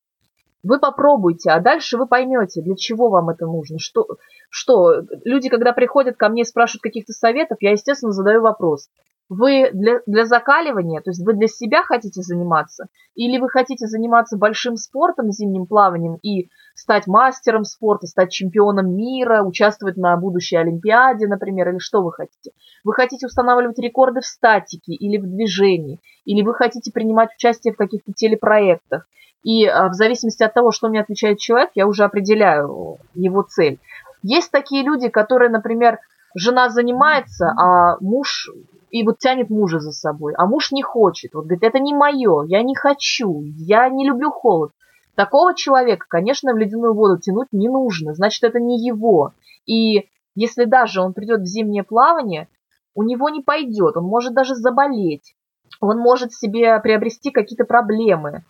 [0.63, 3.79] вы попробуйте, а дальше вы поймете, для чего вам это нужно.
[3.79, 4.07] Что,
[4.51, 8.89] что люди, когда приходят ко мне и спрашивают каких-то советов, я, естественно, задаю вопрос.
[9.29, 12.87] Вы для, для закаливания, то есть вы для себя хотите заниматься,
[13.17, 19.43] или вы хотите заниматься большим спортом, зимним плаванием и стать мастером спорта, стать чемпионом мира,
[19.43, 22.53] участвовать на будущей Олимпиаде, например, или что вы хотите?
[22.85, 27.77] Вы хотите устанавливать рекорды в статике или в движении, или вы хотите принимать участие в
[27.77, 29.09] каких-то телепроектах.
[29.43, 33.81] И а, в зависимости от того, что мне отвечает человек, я уже определяю его цель.
[34.23, 35.99] Есть такие люди, которые, например,
[36.37, 38.51] жена занимается, а муж
[38.91, 42.45] и вот тянет мужа за собой, а муж не хочет, вот говорит, это не мое,
[42.45, 44.73] я не хочу, я не люблю холод.
[45.15, 49.33] Такого человека, конечно, в ледяную воду тянуть не нужно, значит, это не его.
[49.65, 52.49] И если даже он придет в зимнее плавание,
[52.95, 55.35] у него не пойдет, он может даже заболеть,
[55.81, 58.45] он может себе приобрести какие-то проблемы.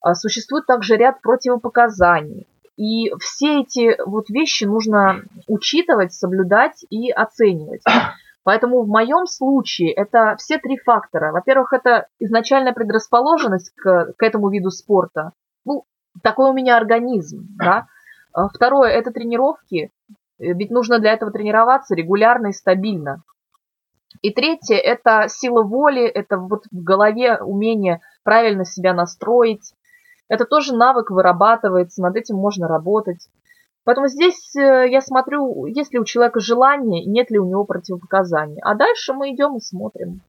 [0.00, 2.46] А, существует также ряд противопоказаний.
[2.76, 7.82] И все эти вот вещи нужно учитывать, соблюдать и оценивать.
[8.46, 11.32] Поэтому в моем случае это все три фактора.
[11.32, 15.32] Во-первых, это изначальная предрасположенность к, к этому виду спорта.
[15.64, 15.82] Ну,
[16.22, 17.88] такой у меня организм, да.
[18.32, 19.90] А второе– это тренировки,
[20.38, 23.24] ведь нужно для этого тренироваться регулярно и стабильно.
[24.22, 29.74] И третье– это сила воли, это вот в голове умение правильно себя настроить.
[30.28, 33.28] Это тоже навык вырабатывается, над этим можно работать.
[33.86, 38.58] Поэтому здесь э, я смотрю, есть ли у человека желание, нет ли у него противопоказаний.
[38.62, 40.22] А дальше мы идем и смотрим.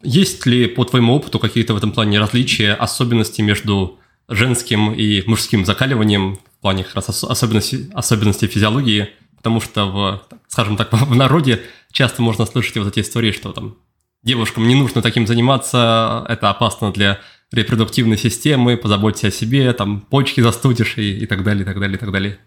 [0.00, 5.64] Есть ли по твоему опыту какие-то в этом плане различия, особенности между женским и мужским
[5.64, 9.08] закаливанием в плане как раз особенностей, особенностей физиологии?
[9.36, 11.60] Потому что, в, скажем так, в народе
[11.90, 13.78] часто можно слышать вот эти истории, что там
[14.22, 17.18] девушкам не нужно таким заниматься, это опасно для
[17.50, 21.96] репродуктивной системы, позаботься о себе, там почки застудишь и, и так далее, и так далее,
[21.96, 22.38] и так далее.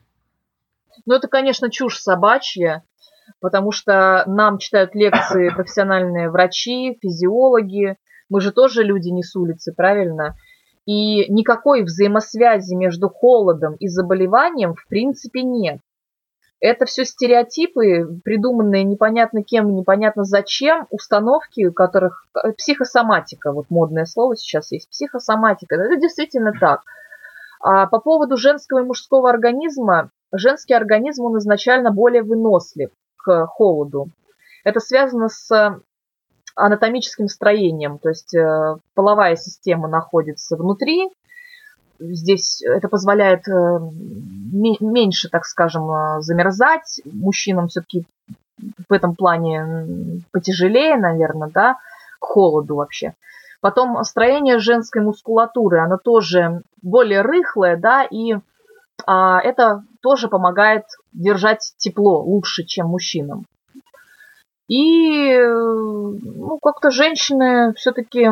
[1.06, 2.84] Ну, это, конечно, чушь собачья,
[3.40, 7.98] потому что нам читают лекции профессиональные врачи, физиологи.
[8.30, 10.36] Мы же тоже люди не с улицы, правильно?
[10.86, 15.80] И никакой взаимосвязи между холодом и заболеванием в принципе нет.
[16.60, 24.36] Это все стереотипы, придуманные непонятно кем, непонятно зачем, установки, у которых психосоматика, вот модное слово
[24.36, 25.76] сейчас есть, психосоматика.
[25.76, 26.82] Это действительно так.
[27.62, 34.10] А по поводу женского и мужского организма, женский организм, он изначально более вынослив к холоду.
[34.63, 35.82] Это связано с
[36.56, 41.10] анатомическим строением, то есть э, половая система находится внутри,
[42.02, 43.80] здесь это позволяет э,
[44.52, 48.06] меньше, так скажем, э, замерзать, мужчинам все-таки
[48.89, 51.78] в этом плане потяжелее, наверное, да,
[52.20, 53.13] к холоду вообще.
[53.60, 58.36] Потом строение женской мускулатуры, оно тоже более рыхлое, да, и
[59.06, 60.84] а, это тоже помогает
[61.14, 63.46] держать тепло лучше, чем мужчинам.
[64.68, 68.30] И ну, как-то женщины все-таки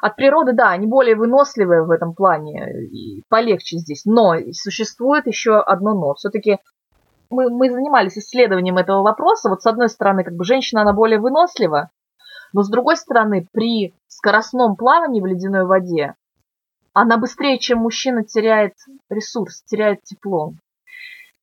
[0.00, 4.04] от природы, да, они более выносливые в этом плане, и полегче здесь.
[4.04, 6.14] Но существует еще одно но.
[6.14, 6.58] Все-таки
[7.30, 9.48] мы, мы занимались исследованием этого вопроса.
[9.48, 11.90] Вот с одной стороны, как бы женщина, она более вынослива,
[12.52, 16.14] но с другой стороны, при скоростном плавании в ледяной воде
[16.94, 18.74] она быстрее, чем мужчина, теряет
[19.10, 20.54] ресурс, теряет тепло.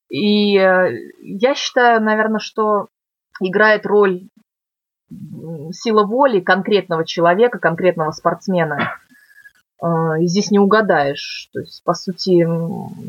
[0.09, 2.87] И э, я считаю, наверное, что
[3.39, 4.23] играет роль
[5.73, 8.95] сила воли конкретного человека, конкретного спортсмена.
[9.83, 11.49] Э, и здесь не угадаешь.
[11.53, 12.47] То есть, по сути,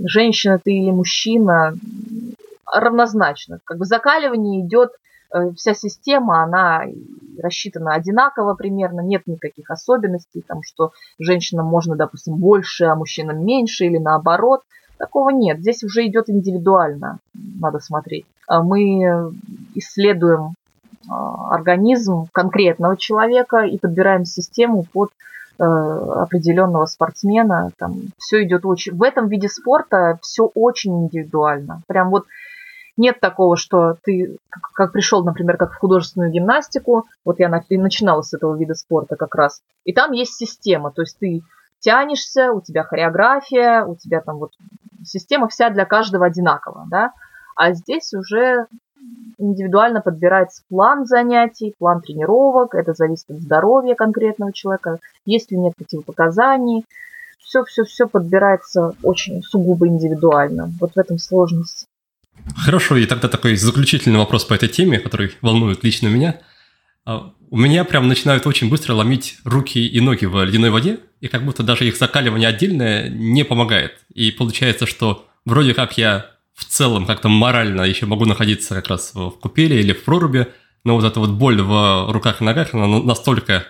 [0.09, 1.75] женщина ты или мужчина
[2.67, 3.61] равнозначно.
[3.65, 4.91] Как бы закаливание идет,
[5.57, 6.85] вся система, она
[7.40, 13.87] рассчитана одинаково примерно, нет никаких особенностей, там, что женщинам можно, допустим, больше, а мужчинам меньше
[13.87, 14.62] или наоборот.
[14.99, 15.59] Такого нет.
[15.61, 18.27] Здесь уже идет индивидуально, надо смотреть.
[18.47, 19.33] А мы
[19.75, 20.55] исследуем
[21.09, 25.11] а, организм конкретного человека и подбираем систему под
[25.59, 27.71] э, определенного спортсмена.
[27.79, 28.95] Там все идет очень.
[28.95, 31.83] В этом виде спорта все очень индивидуально.
[31.88, 32.27] Прям вот
[32.97, 34.37] нет такого, что ты,
[34.75, 39.35] как, пришел, например, как в художественную гимнастику, вот я начинала с этого вида спорта как
[39.35, 41.43] раз, и там есть система, то есть ты
[41.81, 44.53] тянешься, у тебя хореография, у тебя там вот
[45.05, 47.13] система вся для каждого одинакова, да,
[47.57, 48.67] а здесь уже
[49.39, 55.75] индивидуально подбирается план занятий, план тренировок, это зависит от здоровья конкретного человека, есть ли нет
[55.77, 56.87] противопоказаний,
[57.41, 60.71] все-все-все подбирается очень сугубо индивидуально.
[60.81, 61.87] Вот в этом сложность.
[62.57, 66.40] Хорошо, и тогда такой заключительный вопрос по этой теме, который волнует лично меня.
[67.05, 71.29] А, у меня прям начинают очень быстро ломить руки и ноги в ледяной воде, и
[71.29, 73.99] как будто даже их закаливание отдельное не помогает.
[74.14, 79.13] И получается, что вроде как я в целом как-то морально еще могу находиться как раз
[79.15, 80.48] в купеле или в проруби,
[80.85, 83.67] но вот эта вот боль в руках и ногах, она настолько,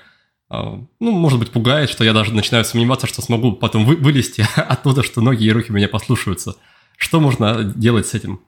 [0.48, 4.46] а, ну, может быть, пугает, что я даже начинаю сомневаться, что смогу потом вы вылезти
[4.56, 6.56] оттуда, что ноги и руки меня послушаются.
[6.96, 8.40] Что можно делать с этим?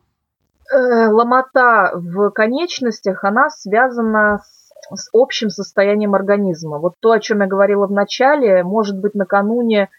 [0.72, 6.78] Э, ломота в конечностях, она связана с, с общим состоянием организма.
[6.78, 9.90] Вот то, о чем я говорила в начале, может быть, накануне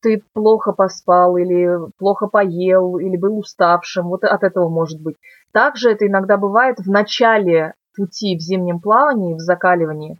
[0.00, 5.16] ты плохо поспал или плохо поел, или был уставшим, вот от этого может быть.
[5.52, 10.18] Также это иногда бывает в начале пути в зимнем плавании, в закаливании.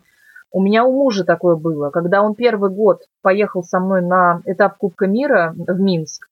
[0.52, 4.78] У меня у мужа такое было, когда он первый год поехал со мной на этап
[4.78, 6.28] Кубка мира в Минск,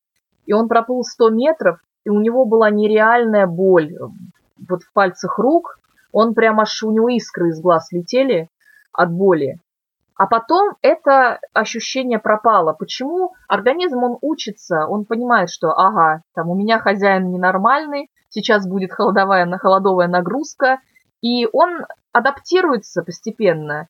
[0.47, 3.96] и он проплыл 100 метров, и у него была нереальная боль
[4.68, 5.78] вот в пальцах рук,
[6.12, 8.48] он прямо аж у него искры из глаз летели
[8.92, 9.59] от боли.
[10.14, 12.74] А потом это ощущение пропало.
[12.74, 13.32] Почему?
[13.48, 19.50] Организм, он учится, он понимает, что, ага, там у меня хозяин ненормальный, сейчас будет холодовая,
[19.59, 20.80] холодовая нагрузка,
[21.22, 23.88] и он адаптируется постепенно.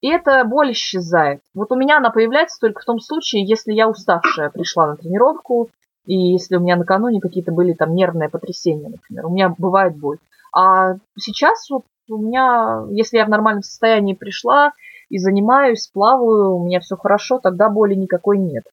[0.00, 1.42] И эта боль исчезает.
[1.54, 5.70] Вот у меня она появляется только в том случае, если я уставшая пришла на тренировку,
[6.06, 9.26] и если у меня накануне какие-то были там нервные потрясения, например.
[9.26, 10.18] У меня бывает боль.
[10.54, 14.72] А сейчас вот у меня, если я в нормальном состоянии пришла
[15.08, 18.64] и занимаюсь, плаваю, у меня все хорошо, тогда боли никакой нет.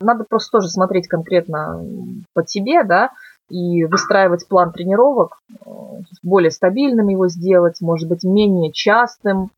[0.00, 1.84] Надо просто тоже смотреть конкретно
[2.32, 3.10] по себе, да,
[3.48, 5.70] и выстраивать план тренировок, э,
[6.22, 9.50] более стабильным его сделать, может быть, менее частым,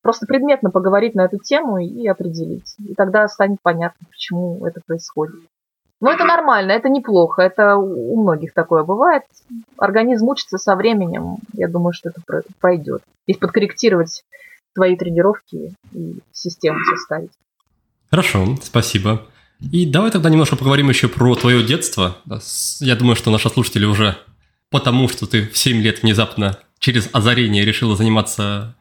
[0.00, 2.74] просто предметно поговорить на эту тему и определить.
[2.78, 5.40] И тогда станет понятно, почему это происходит.
[6.02, 9.22] Но это нормально, это неплохо, это у многих такое бывает.
[9.78, 12.20] Организм учится со временем, я думаю, что это
[12.60, 13.02] пройдет.
[13.28, 14.24] Если подкорректировать
[14.74, 17.30] твои тренировки и систему составить.
[18.10, 19.22] Хорошо, спасибо.
[19.60, 22.16] И давай тогда немножко поговорим еще про твое детство.
[22.80, 24.16] Я думаю, что наши слушатели уже
[24.70, 28.74] потому, что ты в 7 лет внезапно через озарение решила заниматься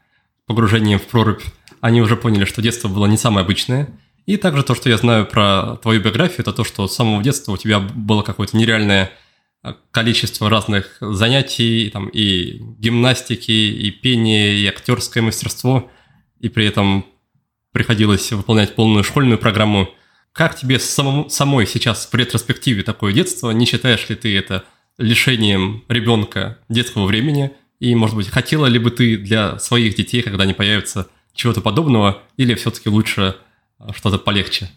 [0.48, 1.44] погружением в прорубь,
[1.82, 3.90] они уже поняли, что детство было не самое обычное.
[4.26, 7.54] И также то, что я знаю про твою биографию, это то, что с самого детства
[7.54, 9.12] у тебя было какое-то нереальное
[9.64, 15.90] а, количество разных занятий, там и гимнастики, и пение, и актерское мастерство,
[16.40, 17.06] и при этом
[17.72, 19.90] приходилось выполнять полную школьную программу.
[20.34, 23.52] Как тебе самому, самой сейчас в ретроспективе такое детство?
[23.52, 24.64] Не считаешь ли ты это
[24.98, 27.52] лишением ребенка детского времени?
[27.80, 32.22] И, может быть, хотела ли бы ты для своих детей, когда они появятся, чего-то подобного,
[32.38, 33.36] или все-таки лучше
[33.94, 34.68] что-то полегче?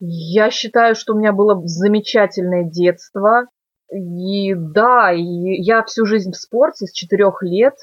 [0.00, 3.46] Я считаю, что у меня было замечательное детство.
[3.90, 7.74] И да, и я всю жизнь в спорте с четырех лет.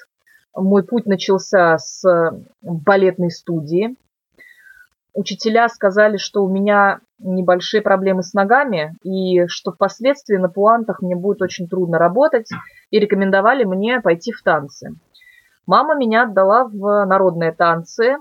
[0.55, 2.03] Мой путь начался с
[2.61, 3.95] балетной студии.
[5.13, 11.15] Учителя сказали, что у меня небольшие проблемы с ногами, и что впоследствии на пуантах мне
[11.15, 12.49] будет очень трудно работать,
[12.89, 14.95] и рекомендовали мне пойти в танцы.
[15.65, 18.17] Мама меня отдала в народные танцы.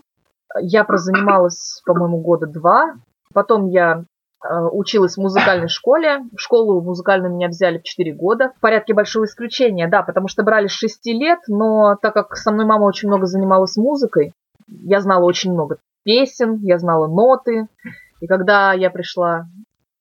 [0.60, 2.94] Я прозанималась, по-моему, года два.
[3.32, 4.04] Потом я
[4.44, 6.20] э, училась в музыкальной школе.
[6.36, 8.52] В школу музыкальную меня взяли в 4 года.
[8.56, 12.50] В порядке большого исключения, да, потому что брали с 6 лет, но так как со
[12.50, 14.32] мной мама очень много занималась музыкой,
[14.66, 17.66] я знала очень много песен, я знала ноты.
[18.20, 19.46] И когда я пришла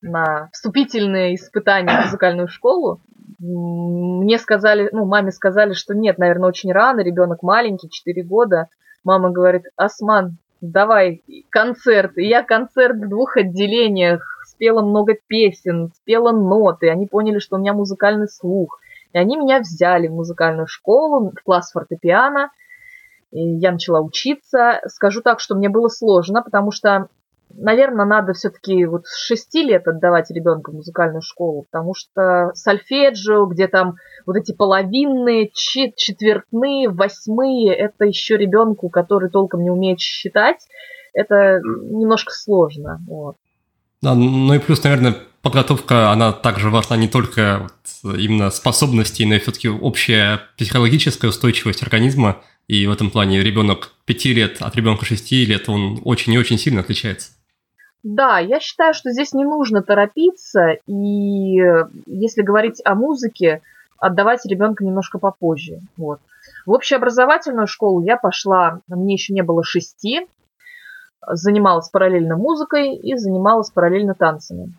[0.02, 3.02] на вступительные испытания в музыкальную школу,
[3.40, 8.68] мне сказали, ну, маме сказали, что нет, наверное, очень рано, ребенок маленький, 4 года.
[9.04, 12.18] Мама говорит, Осман, давай концерт.
[12.18, 16.90] И я концерт в двух отделениях, спела много песен, спела ноты.
[16.90, 18.80] Они поняли, что у меня музыкальный слух.
[19.14, 22.52] И они меня взяли в музыкальную школу, в класс фортепиано.
[23.32, 24.82] И я начала учиться.
[24.88, 27.08] Скажу так, что мне было сложно, потому что,
[27.54, 33.46] наверное, надо все-таки вот с шести лет отдавать ребенка в музыкальную школу, потому что сольфеджио,
[33.46, 33.96] где там
[34.26, 40.68] вот эти половинные, четвертные, восьмые, это еще ребенку, который толком не умеет считать,
[41.14, 43.02] это немножко сложно.
[43.08, 43.36] Вот.
[44.02, 47.70] Да, ну и плюс, наверное, подготовка, она также важна не только
[48.04, 52.42] вот именно способности, но и все-таки общая психологическая устойчивость организма.
[52.68, 56.60] И в этом плане ребенок 5 лет от ребенка 6 лет, он очень и очень
[56.60, 57.32] сильно отличается.
[58.04, 61.58] Да, я считаю, что здесь не нужно торопиться, и
[62.06, 63.62] если говорить о музыке,
[63.98, 65.80] отдавать ребенка немножко попозже.
[65.98, 66.20] Вот.
[66.66, 70.28] В общеобразовательную школу я пошла, мне еще не было шести,
[71.28, 74.74] занималась параллельно музыкой и занималась параллельно танцами.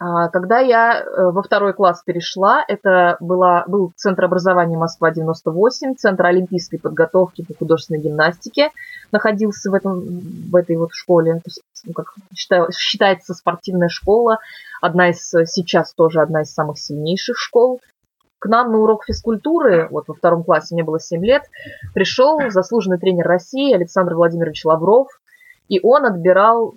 [0.00, 6.26] А, когда я э, во второй класс перешла, это была, был Центр образования Москва-98, Центр
[6.26, 8.70] олимпийской подготовки по художественной гимнастике,
[9.12, 10.02] находился в, этом,
[10.50, 11.40] в этой вот школе,
[11.84, 14.38] ну, как считается спортивная школа,
[14.80, 17.80] одна из, сейчас тоже одна из самых сильнейших школ.
[18.38, 21.44] К нам на урок физкультуры, вот во втором классе, мне было 7 лет,
[21.94, 25.08] пришел заслуженный тренер России Александр Владимирович Лавров,
[25.68, 26.74] и он отбирал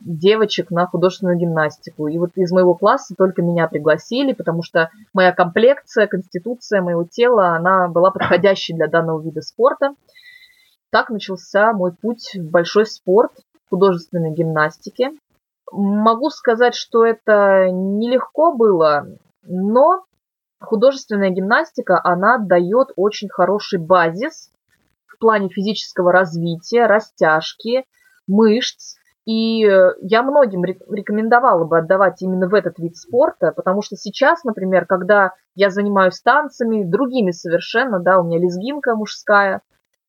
[0.00, 2.08] девочек на художественную гимнастику.
[2.08, 7.56] И вот из моего класса только меня пригласили, потому что моя комплекция, конституция моего тела,
[7.56, 9.94] она была подходящей для данного вида спорта.
[10.90, 13.32] Так начался мой путь в большой спорт
[13.70, 15.10] художественной гимнастики.
[15.72, 19.06] Могу сказать, что это нелегко было,
[19.42, 20.04] но
[20.60, 24.50] художественная гимнастика, она дает очень хороший базис
[25.06, 27.84] в плане физического развития, растяжки,
[28.26, 28.96] мышц.
[29.26, 34.86] И я многим рекомендовала бы отдавать именно в этот вид спорта, потому что сейчас, например,
[34.86, 39.62] когда я занимаюсь танцами, другими совершенно, да, у меня лезгинка мужская,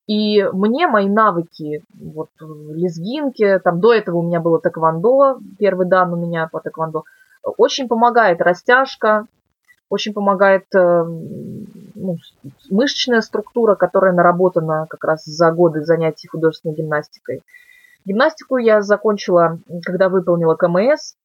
[0.07, 6.13] и мне мои навыки, вот лезгинки, там до этого у меня было тэквондо, первый дан
[6.13, 7.03] у меня по тэквондо,
[7.43, 9.27] очень помогает растяжка,
[9.89, 12.17] очень помогает э, ну,
[12.69, 17.43] мышечная структура, которая наработана как раз за годы занятий художественной гимнастикой.
[18.05, 21.15] Гимнастику я закончила, когда выполнила КМС.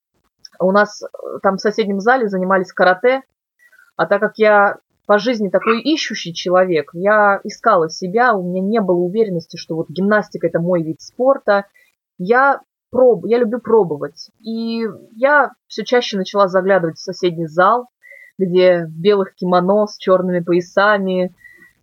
[0.59, 1.07] У нас э,
[1.43, 3.22] там в соседнем зале занимались карате,
[3.97, 8.81] а так как я по жизни такой ищущий человек, я искала себя, у меня не
[8.81, 11.67] было уверенности, что вот гимнастика это мой вид спорта.
[12.19, 14.31] Я проб, я люблю пробовать.
[14.41, 17.89] И я все чаще начала заглядывать в соседний зал,
[18.39, 21.35] где в белых кимоно с черными поясами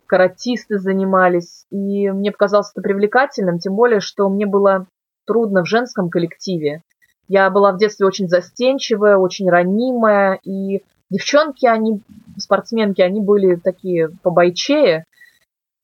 [0.06, 1.66] каратисты занимались.
[1.70, 4.86] И мне показалось это привлекательным, тем более, что мне было
[5.26, 6.82] трудно в женском коллективе.
[7.26, 12.02] Я была в детстве очень застенчивая, очень ранимая, и девчонки, они,
[12.38, 15.04] спортсменки, они были такие побойчее,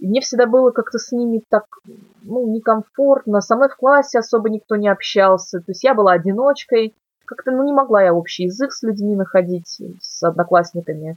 [0.01, 1.65] и мне всегда было как-то с ними так,
[2.23, 3.43] ну, некомфортно.
[3.43, 5.59] Со мной в классе особо никто не общался.
[5.59, 6.95] То есть я была одиночкой.
[7.27, 11.17] Как-то, ну, не могла я общий язык с людьми находить, с одноклассниками.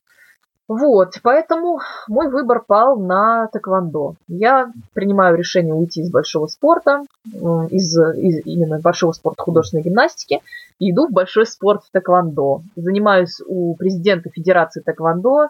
[0.68, 4.16] Вот, поэтому мой выбор пал на тэквондо.
[4.28, 10.40] Я принимаю решение уйти из большого спорта, из, из именно большого спорта художественной гимнастики,
[10.80, 12.62] и иду в большой спорт в тэквондо.
[12.78, 15.50] Занимаюсь у президента Федерации тэквондо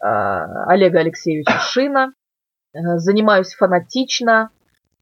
[0.00, 2.12] а, Олега Алексеевича Шина.
[2.72, 4.50] Э, занимаюсь фанатично,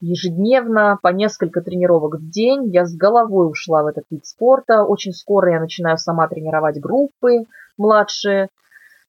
[0.01, 2.71] ежедневно, по несколько тренировок в день.
[2.73, 4.83] Я с головой ушла в этот вид спорта.
[4.83, 7.45] Очень скоро я начинаю сама тренировать группы
[7.77, 8.49] младшие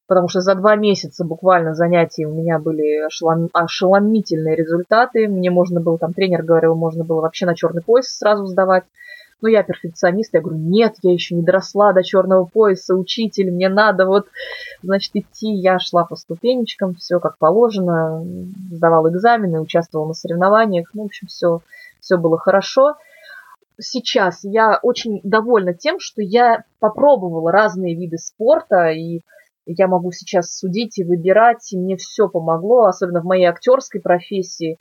[0.08, 3.50] потому что за два месяца буквально занятий у меня были ошелом...
[3.54, 5.28] ошеломительные результаты.
[5.28, 8.84] Мне можно было, там тренер говорил, можно было вообще на черный пояс сразу сдавать.
[9.42, 13.68] Но я перфекционист, я говорю, нет, я еще не доросла до черного пояса, учитель, мне
[13.68, 14.28] надо вот,
[14.82, 15.52] значит, идти.
[15.52, 18.24] Я шла по ступенечкам, все как положено,
[18.72, 21.62] сдавала экзамены, участвовала на соревнованиях, ну, в общем, все,
[22.00, 22.96] все было хорошо.
[23.78, 29.20] Сейчас я очень довольна тем, что я попробовала разные виды спорта, и
[29.66, 34.78] я могу сейчас судить и выбирать, и мне все помогло, особенно в моей актерской профессии.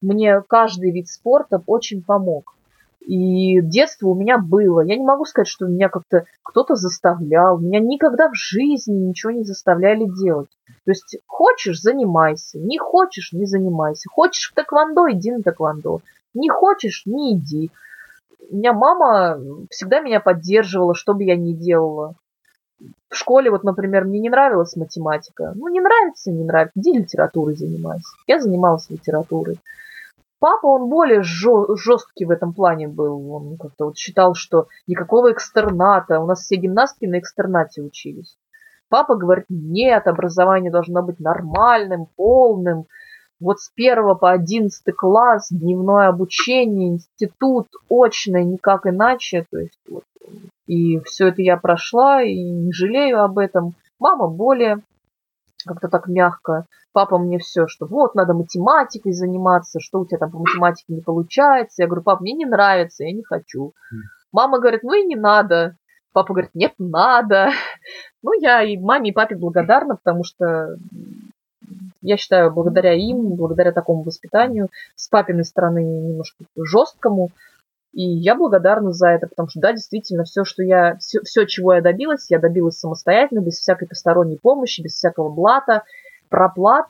[0.00, 2.54] Мне каждый вид спорта очень помог.
[3.00, 4.80] И детство у меня было.
[4.80, 7.58] Я не могу сказать, что меня как-то кто-то заставлял.
[7.58, 10.50] Меня никогда в жизни ничего не заставляли делать.
[10.84, 12.58] То есть хочешь– занимайся.
[12.58, 14.08] Не хочешь– не занимайся.
[14.10, 16.00] Хочешь в тэквондо– иди на тэквондо.
[16.34, 17.70] Не хочешь– не иди.
[18.50, 22.16] У меня мама всегда меня поддерживала, что бы я ни делала
[23.08, 25.52] в школе, вот, например, мне не нравилась математика.
[25.54, 26.78] Ну, не нравится, не нравится.
[26.78, 28.08] Иди литературой занимайся.
[28.26, 29.58] Я занималась литературой.
[30.38, 33.32] Папа, он более жесткий в этом плане был.
[33.32, 36.20] Он как-то вот считал, что никакого экстерната.
[36.20, 38.36] У нас все гимнастки на экстернате учились.
[38.88, 42.84] Папа говорит, нет, образование должно быть нормальным, полным.
[43.40, 49.46] Вот с первого по одиннадцатый класс, дневное обучение, институт, очное, никак иначе.
[49.50, 50.04] То есть вот
[50.66, 53.74] и все это я прошла, и не жалею об этом.
[53.98, 54.82] Мама более
[55.64, 56.66] как-то так мягко.
[56.92, 61.02] Папа мне все, что вот, надо математикой заниматься, что у тебя там по математике не
[61.02, 61.82] получается.
[61.82, 63.74] Я говорю, пап, мне не нравится, я не хочу.
[64.32, 65.76] Мама говорит, ну и не надо.
[66.12, 67.50] Папа говорит, нет, надо.
[68.22, 70.76] Ну, я и маме, и папе благодарна, потому что
[72.02, 77.30] я считаю, благодаря им, благодаря такому воспитанию, с папиной стороны немножко жесткому,
[77.96, 81.72] и я благодарна за это, потому что, да, действительно, все, что я, все, все, чего
[81.72, 85.82] я добилась, я добилась самостоятельно, без всякой посторонней помощи, без всякого блата,
[86.28, 86.88] проплат.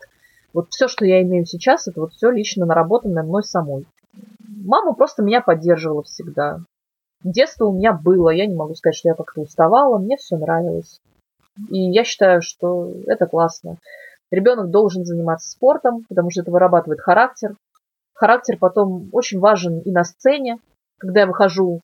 [0.52, 3.86] Вот все, что я имею сейчас, это вот все лично наработанное мной самой.
[4.48, 6.58] Мама просто меня поддерживала всегда.
[7.22, 11.00] Детство у меня было, я не могу сказать, что я как-то уставала, мне все нравилось.
[11.70, 13.76] И я считаю, что это классно.
[14.32, 17.54] Ребенок должен заниматься спортом, потому что это вырабатывает характер.
[18.12, 20.58] Характер потом очень важен и на сцене,
[20.98, 21.82] когда я выхожу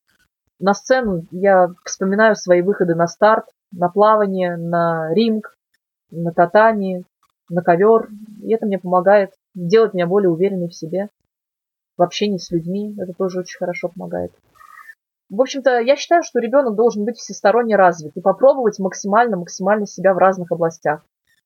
[0.58, 5.56] на сцену, я вспоминаю свои выходы на старт, на плавание, на ринг,
[6.10, 7.04] на татами,
[7.48, 8.08] на ковер.
[8.42, 11.08] И это мне помогает делать меня более уверенной в себе,
[11.96, 12.94] в общении с людьми.
[12.98, 14.32] Это тоже очень хорошо помогает.
[15.30, 20.18] В общем-то, я считаю, что ребенок должен быть всесторонне развит и попробовать максимально-максимально себя в
[20.18, 21.02] разных областях.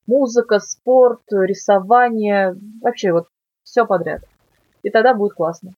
[0.09, 3.29] Музыка, спорт, рисование, вообще вот
[3.63, 4.23] все подряд.
[4.83, 5.73] И тогда будет классно.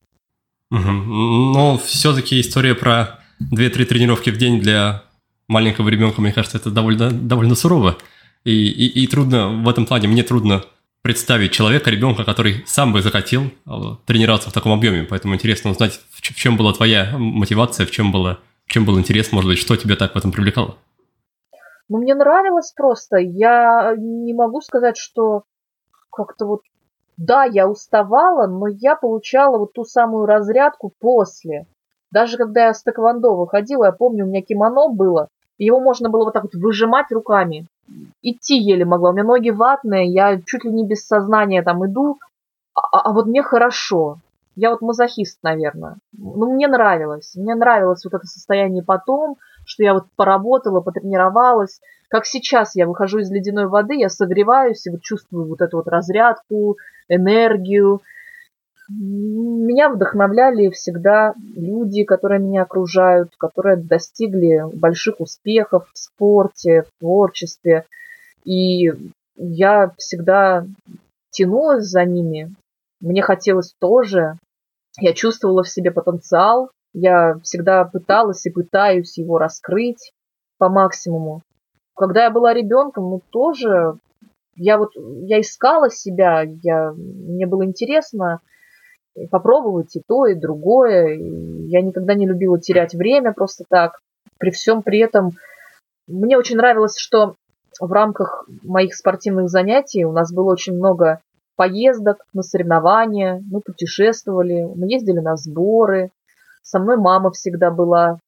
[0.70, 0.80] Угу.
[0.80, 5.02] Но все-таки история про 2-3 тренировки в день для
[5.48, 7.96] маленького ребенка, мне кажется, это довольно, довольно сурово.
[8.44, 10.62] И, и, и трудно в этом плане, мне трудно
[11.02, 15.04] представить человека, ребенка, который сам бы захотел а, тренироваться в таком объеме.
[15.04, 19.32] Поэтому интересно узнать, в чем была твоя мотивация, в чем, было, в чем был интерес,
[19.32, 20.76] может быть, что тебя так в этом привлекало?
[21.88, 23.16] Ну, мне нравилось просто.
[23.16, 25.44] Я не могу сказать, что
[26.12, 26.60] как-то вот...
[27.18, 31.66] Да, я уставала, но я получала вот ту самую разрядку после.
[32.12, 36.24] Даже когда я с тэквондо выходила, я помню, у меня кимоно было, его можно было
[36.24, 37.66] вот так вот выжимать руками.
[38.22, 39.10] Идти еле могла.
[39.10, 42.18] У меня ноги ватные, я чуть ли не без сознания там иду.
[42.74, 44.18] А, а вот мне хорошо.
[44.54, 45.96] Я вот мазохист, наверное.
[46.16, 47.34] Ну, мне нравилось.
[47.34, 49.36] Мне нравилось вот это состояние потом,
[49.78, 51.80] что я вот поработала, потренировалась.
[52.08, 55.86] Как сейчас я выхожу из ледяной воды, я согреваюсь и вот чувствую вот эту вот
[55.86, 58.00] разрядку, энергию.
[58.88, 67.84] Меня вдохновляли всегда люди, которые меня окружают, которые достигли больших успехов в спорте, в творчестве.
[68.44, 68.90] И
[69.36, 70.66] я всегда
[71.30, 72.52] тянулась за ними.
[73.00, 74.38] Мне хотелось тоже.
[74.98, 76.70] Я чувствовала в себе потенциал.
[77.00, 80.12] Я всегда пыталась и пытаюсь его раскрыть
[80.58, 81.42] по максимуму.
[81.94, 83.98] Когда я была ребенком, ну тоже
[84.56, 88.40] я вот я искала себя, я, мне было интересно
[89.30, 91.16] попробовать и то, и другое.
[91.68, 94.00] Я никогда не любила терять время просто так.
[94.38, 95.32] При всем при этом
[96.08, 97.36] мне очень нравилось, что
[97.80, 101.20] в рамках моих спортивных занятий у нас было очень много
[101.54, 106.10] поездок на соревнования, мы путешествовали, мы ездили на сборы.
[106.62, 108.18] Со мной мама всегда была.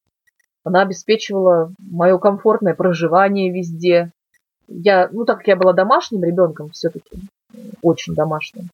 [0.64, 4.10] Она обеспечивала мое комфортное проживание везде.
[4.68, 7.22] Я, ну так как я была домашним ребенком все-таки,
[7.82, 8.70] очень домашним,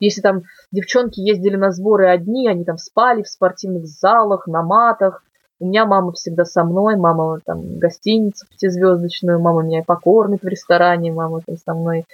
[0.00, 0.42] если там
[0.72, 5.22] девчонки ездили на сборы одни, они там спали в спортивных залах, на матах.
[5.60, 11.12] У меня мама всегда со мной, мама там гостиницу пятизвездочную, мама меня покормит в ресторане,
[11.12, 12.04] мама там со мной.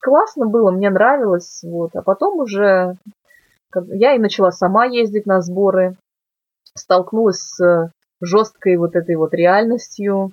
[0.00, 1.94] Классно было, мне нравилось, вот.
[1.94, 2.96] А потом уже
[3.74, 5.96] я и начала сама ездить на сборы,
[6.74, 7.90] столкнулась с
[8.20, 10.32] жесткой вот этой вот реальностью,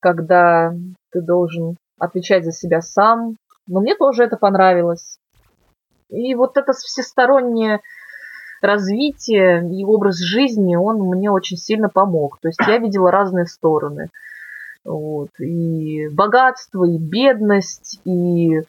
[0.00, 0.72] когда
[1.12, 3.36] ты должен отвечать за себя сам.
[3.66, 5.18] Но мне тоже это понравилось.
[6.08, 7.80] И вот это всестороннее
[8.60, 12.38] развитие и образ жизни, он мне очень сильно помог.
[12.40, 14.10] То есть я видела разные стороны.
[14.84, 15.30] Вот.
[15.38, 18.62] И богатство, и бедность, и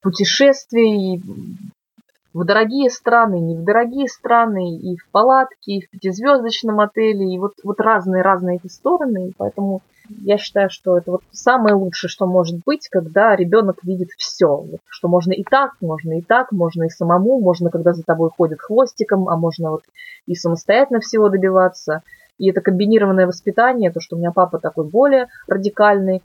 [0.00, 1.20] путешествия, и
[2.34, 7.38] в дорогие страны, не в дорогие страны, и в палатке, и в пятизвездочном отеле, и
[7.38, 9.28] вот, вот разные-разные эти стороны.
[9.28, 14.08] И поэтому я считаю, что это вот самое лучшее, что может быть, когда ребенок видит
[14.18, 14.66] все.
[14.88, 18.60] Что можно и так, можно и так, можно и самому, можно, когда за тобой ходит
[18.60, 19.84] хвостиком, а можно вот
[20.26, 22.02] и самостоятельно всего добиваться.
[22.38, 26.20] И это комбинированное воспитание, то, что у меня папа такой более радикальный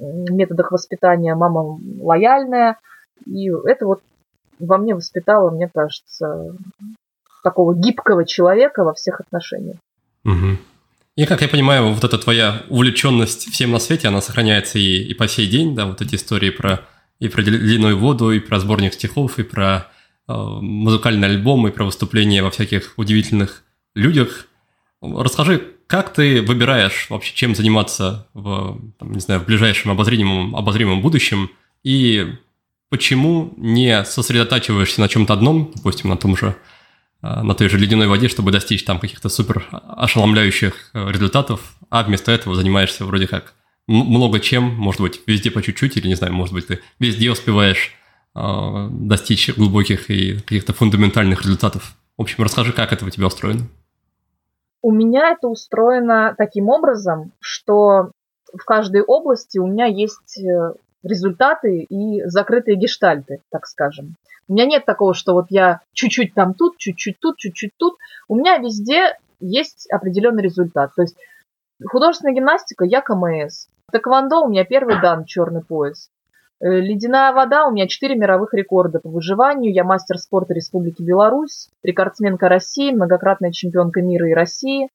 [0.00, 2.78] в методах воспитания, мама лояльная.
[3.24, 4.00] И это вот
[4.66, 6.54] во мне воспитало, мне кажется,
[7.42, 9.76] такого гибкого человека во всех отношениях.
[10.24, 10.58] Угу.
[11.16, 15.14] И, как я понимаю, вот эта твоя увлеченность всем на свете, она сохраняется и, и
[15.14, 16.86] по сей день, да, вот эти истории про
[17.18, 19.86] и про ледяную воду, и про сборник стихов, и про
[20.26, 23.62] э, музыкальный альбом, и про выступления во всяких удивительных
[23.94, 24.48] людях.
[25.00, 31.00] Расскажи, как ты выбираешь вообще, чем заниматься в, там, не знаю, в ближайшем обозримом, обозримом
[31.00, 31.50] будущем,
[31.84, 32.34] и
[32.92, 36.54] почему не сосредотачиваешься на чем-то одном, допустим, на том же
[37.22, 42.02] Э, на той же ледяной воде, чтобы достичь там каких-то супер ошеломляющих э, результатов, а
[42.02, 43.54] вместо этого занимаешься вроде как
[43.86, 47.92] много чем, может быть, везде по чуть-чуть, или, не знаю, может быть, ты везде успеваешь
[48.34, 51.94] э, достичь глубоких и каких-то фундаментальных результатов.
[52.18, 53.68] В общем, расскажи, как это у тебя устроено.
[54.82, 58.10] У меня это устроено таким образом, что
[58.52, 60.42] в каждой области у меня есть
[61.02, 64.16] результаты и закрытые гештальты, так скажем.
[64.48, 67.96] У меня нет такого, что вот я чуть-чуть там тут, чуть-чуть тут, чуть-чуть тут.
[68.28, 70.92] У меня везде есть определенный результат.
[70.94, 71.16] То есть
[71.84, 73.68] художественная гимнастика, я КМС.
[73.90, 76.10] Тэквондо у меня первый дан, черный пояс.
[76.60, 79.72] Э, ледяная вода, у меня четыре мировых рекорда по выживанию.
[79.72, 84.88] Я мастер спорта Республики Беларусь, рекордсменка России, многократная чемпионка мира и России.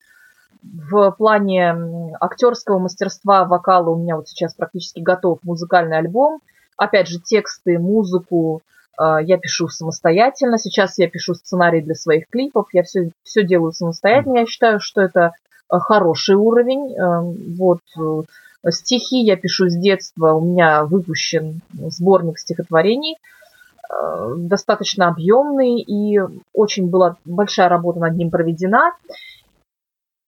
[0.63, 1.75] В плане
[2.19, 6.39] актерского мастерства, вокала у меня вот сейчас практически готов музыкальный альбом.
[6.77, 8.61] Опять же, тексты, музыку,
[8.97, 10.57] а, я пишу самостоятельно.
[10.57, 12.67] Сейчас я пишу сценарий для своих клипов.
[12.73, 14.39] Я все, все делаю самостоятельно.
[14.39, 15.31] Я считаю, что это
[15.69, 16.97] а, хороший уровень.
[16.97, 20.33] А, вот э, стихи я пишу с детства.
[20.33, 23.17] У меня выпущен сборник стихотворений
[24.35, 26.19] достаточно объемный, и
[26.53, 28.91] очень была большая работа над ним проведена.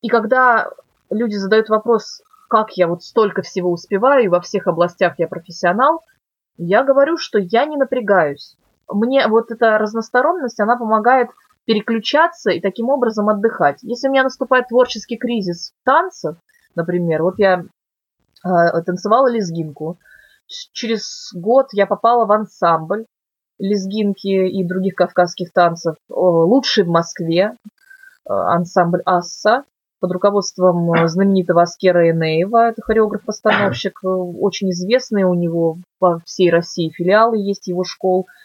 [0.01, 0.69] И когда
[1.09, 6.01] люди задают вопрос, как я вот столько всего успеваю, и во всех областях я профессионал,
[6.57, 8.57] я говорю, что я не напрягаюсь.
[8.87, 11.29] Мне вот эта разносторонность, она помогает
[11.65, 13.79] переключаться и таким образом отдыхать.
[13.83, 16.37] Если у меня наступает творческий кризис танцев,
[16.75, 17.63] например, вот я
[18.43, 19.99] э, танцевала лезгинку,
[20.47, 23.05] через год я попала в ансамбль
[23.59, 29.65] лезгинки и других кавказских танцев, лучший в Москве, э, ансамбль Асса,
[29.99, 36.89] под руководством э, знаменитого Аскера Энеева, это хореограф-постановщик, очень известный, у него по всей России
[36.89, 38.27] филиалы есть его школ–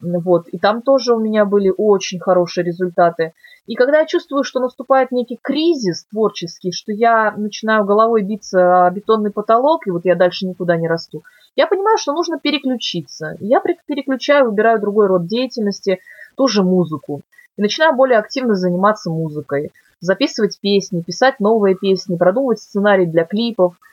[0.00, 0.48] вот.
[0.48, 3.32] И там тоже у меня были очень хорошие результаты.
[3.66, 8.90] И когда я чувствую, что наступает некий кризис творческий, что я начинаю головой биться о
[8.90, 11.22] бетонный потолок, и вот я дальше никуда не расту,
[11.56, 13.36] я понимаю, что нужно переключиться.
[13.40, 16.00] Я переключаю, выбираю другой род деятельности,
[16.36, 17.22] тоже музыку.
[17.56, 19.72] И начинаю более активно заниматься музыкой.
[20.00, 23.76] Записывать песни, писать новые песни, продумывать сценарий для клипов–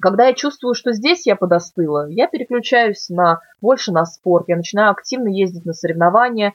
[0.00, 4.90] когда я чувствую, что здесь я подостыла, я переключаюсь на больше на спорт, я начинаю
[4.90, 6.54] активно ездить на соревнования.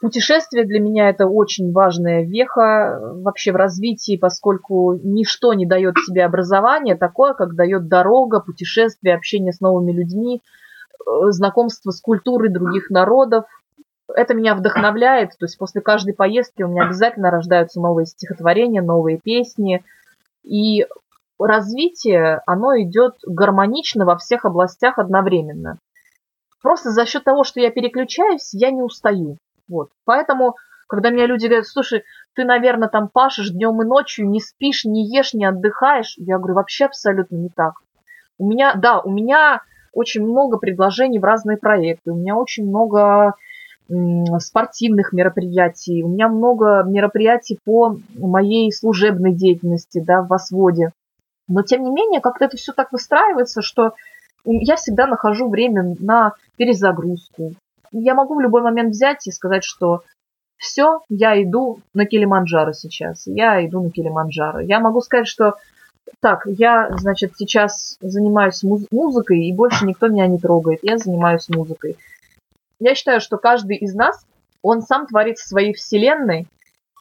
[0.00, 6.24] Путешествие для меня это очень важная веха вообще в развитии, поскольку ничто не дает тебе
[6.24, 12.90] образование такое, как дает дорога, путешествие, общение с новыми людьми, э, знакомство с культурой других
[12.90, 13.46] народов.
[14.14, 19.18] Это меня вдохновляет, то есть после каждой поездки у меня обязательно рождаются новые стихотворения, новые
[19.18, 19.82] песни.
[20.44, 20.86] И
[21.38, 25.78] развитие, оно идет гармонично во всех областях одновременно.
[26.62, 29.36] Просто за счет того, что я переключаюсь, я не устаю.
[29.68, 29.90] Вот.
[30.04, 30.54] Поэтому,
[30.86, 32.04] когда мне люди говорят, слушай,
[32.34, 36.54] ты, наверное, там пашешь днем и ночью, не спишь, не ешь, не отдыхаешь, я говорю,
[36.54, 37.74] вообще абсолютно не так.
[38.38, 39.60] У меня, да, у меня
[39.92, 43.34] очень много предложений в разные проекты, у меня очень много
[44.38, 50.92] спортивных мероприятий, у меня много мероприятий по моей служебной деятельности, да, в Осводе.
[51.48, 53.92] Но, тем не менее, как-то это все так выстраивается, что
[54.44, 57.52] я всегда нахожу время на перезагрузку.
[57.92, 60.02] Я могу в любой момент взять и сказать, что
[60.56, 63.26] все, я иду на Килиманджаро сейчас.
[63.26, 64.60] Я иду на Килиманджаро.
[64.60, 65.54] Я могу сказать, что
[66.20, 70.80] так, я, значит, сейчас занимаюсь муз- музыкой, и больше никто меня не трогает.
[70.82, 71.96] Я занимаюсь музыкой.
[72.78, 74.26] Я считаю, что каждый из нас,
[74.62, 76.48] он сам творит в своей вселенной,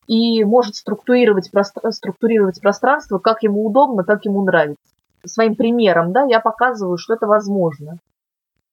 [0.07, 4.83] и может структурировать, пространство, структурировать пространство как ему удобно, как ему нравится.
[5.25, 7.99] Своим примером, да, я показываю, что это возможно.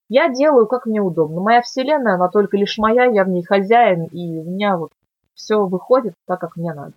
[0.08, 1.40] Я делаю, как мне удобно.
[1.40, 4.90] Моя вселенная, она только лишь моя, я в ней хозяин, и у меня вот
[5.34, 6.92] все выходит так, как мне надо.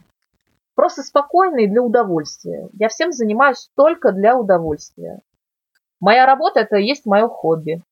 [0.74, 2.70] Просто спокойно и для удовольствия.
[2.74, 5.20] Я всем занимаюсь только для удовольствия.
[6.00, 7.84] Моя работа это и есть мое хобби.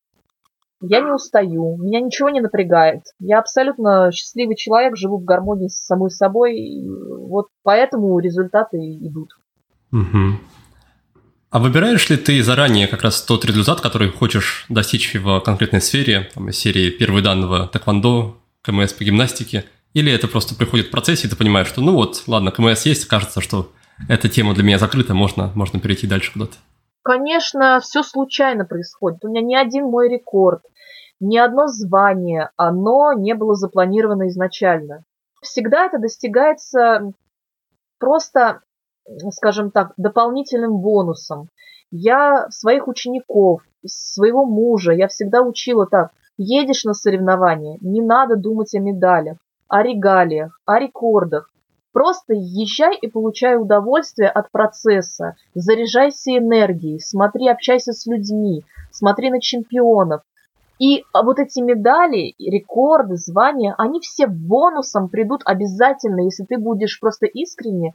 [0.82, 3.02] Я не устаю, меня ничего не напрягает.
[3.20, 6.58] Я абсолютно счастливый человек, живу в гармонии с самой собой.
[6.58, 9.30] И вот поэтому результаты идут.
[9.92, 10.38] Угу.
[11.50, 16.30] А выбираешь ли ты заранее как раз тот результат, который хочешь достичь в конкретной сфере,
[16.34, 21.26] там, из серии первые данного тэквондо, КМС по гимнастике, или это просто приходит в процессе,
[21.26, 23.70] и ты понимаешь, что ну вот, ладно, КМС есть, кажется, что
[24.08, 26.54] эта тема для меня закрыта, можно, можно перейти дальше куда-то?
[27.02, 29.24] Конечно, все случайно происходит.
[29.24, 30.62] У меня ни один мой рекорд,
[31.22, 35.04] ни одно звание, оно не было запланировано изначально.
[35.40, 37.12] Всегда это достигается
[37.98, 38.62] просто,
[39.30, 41.48] скажем так, дополнительным бонусом.
[41.92, 46.10] Я своих учеников, своего мужа, я всегда учила так.
[46.38, 49.36] Едешь на соревнования, не надо думать о медалях,
[49.68, 51.50] о регалиях, о рекордах.
[51.92, 55.36] Просто езжай и получай удовольствие от процесса.
[55.54, 60.22] Заряжайся энергией, смотри, общайся с людьми, смотри на чемпионов,
[60.78, 67.26] и вот эти медали, рекорды, звания, они все бонусом придут обязательно, если ты будешь просто
[67.26, 67.94] искренне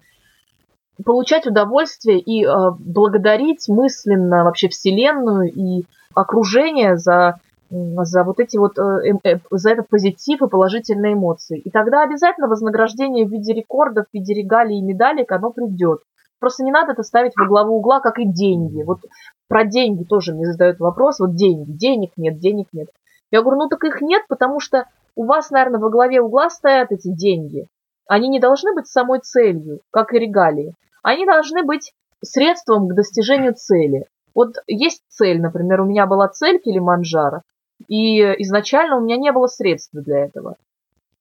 [1.04, 2.50] получать удовольствие и э,
[2.80, 5.84] благодарить мысленно вообще Вселенную и
[6.16, 11.60] окружение за, за вот эти вот, э, э, за этот позитив и положительные эмоции.
[11.60, 16.00] И тогда обязательно вознаграждение в виде рекордов, в виде регалий и медалек, оно придет.
[16.40, 18.84] Просто не надо это ставить во главу угла, как и деньги.
[18.84, 19.00] Вот
[19.48, 21.20] про деньги тоже мне задают вопрос.
[21.20, 22.90] Вот деньги, денег нет, денег нет.
[23.32, 24.86] Я говорю, ну так их нет, потому что
[25.16, 27.68] у вас, наверное, во главе угла стоят эти деньги.
[28.08, 30.74] Они не должны быть самой целью, как и регалии.
[31.04, 31.94] Они должны быть
[32.24, 34.06] средством к достижению цели.
[34.34, 37.42] Вот есть цель, например, у меня была цель Килиманджаро,
[37.88, 40.56] и изначально у меня не было средств для этого.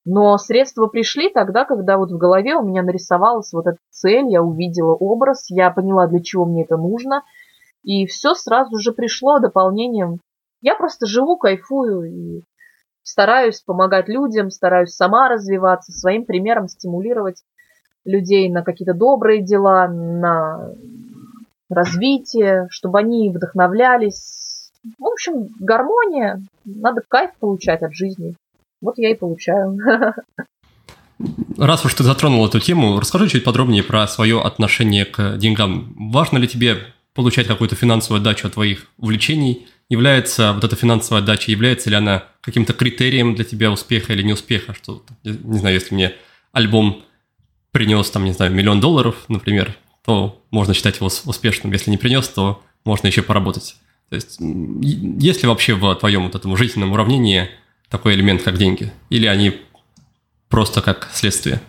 [0.05, 4.43] Но средства пришли тогда, когда вот в голове у меня нарисовалась вот эта цель, я
[4.43, 7.25] увидела образ, я поняла, для чего мне это нужно,
[7.87, 10.19] и все сразу же пришло дополнением.
[10.61, 12.43] Я просто живу, кайфую и
[13.05, 17.45] стараюсь помогать людям, стараюсь сама развиваться, своим примером стимулировать
[18.05, 20.73] людей на какие-то добрые дела, на
[21.71, 24.73] развитие, чтобы они вдохновлялись.
[24.99, 26.43] В общем, гармония.
[26.65, 28.35] Надо кайф получать от жизни.
[28.83, 29.79] Вот я и получаю.
[31.57, 35.95] Раз уж ты затронул эту тему, расскажи чуть подробнее про свое отношение к деньгам.
[36.13, 36.77] Важно ли тебе
[37.17, 39.67] получать какую-то финансовую отдачу от твоих увлечений?
[39.89, 44.75] Является вот эта финансовая отдача, является ли она каким-то критерием для тебя успеха или неуспеха?
[44.75, 46.13] Что, не знаю, если мне
[46.53, 47.03] альбом
[47.73, 51.73] принес, там, не знаю, миллион долларов, например, то можно считать его успешным.
[51.73, 53.77] Если не принес, то можно еще поработать.
[54.09, 57.51] То есть, есть ли вообще в твоем вот этом жизненном уравнении
[57.89, 58.93] такой элемент, как деньги?
[59.11, 59.57] Или они
[60.49, 61.61] просто как следствие?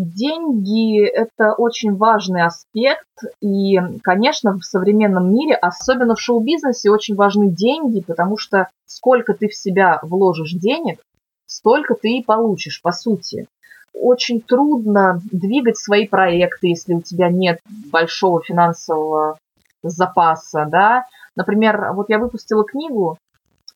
[0.00, 3.08] Деньги– это очень важный аспект,
[3.40, 9.48] и, конечно, в современном мире, особенно в шоу-бизнесе, очень важны деньги, потому что сколько ты
[9.48, 11.00] в себя вложишь денег,
[11.46, 13.48] столько ты и получишь, по сути.
[13.92, 17.58] Очень трудно двигать свои проекты, если у тебя нет
[17.90, 19.40] большого финансового
[19.82, 21.06] запаса, да.
[21.34, 23.18] Например, вот я выпустила книгу,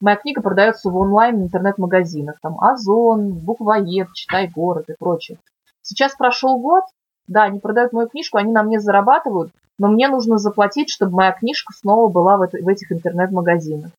[0.01, 2.37] Моя книга продается в онлайн интернет-магазинах.
[2.43, 5.39] Там Озон, Буквоед, Читай город и прочее.
[5.83, 6.85] Сейчас прошел год,
[7.27, 11.33] да, они продают мою книжку, они на мне зарабатывают, но мне нужно заплатить, чтобы моя
[11.33, 13.91] книжка снова была в, это, в этих интернет-магазинах.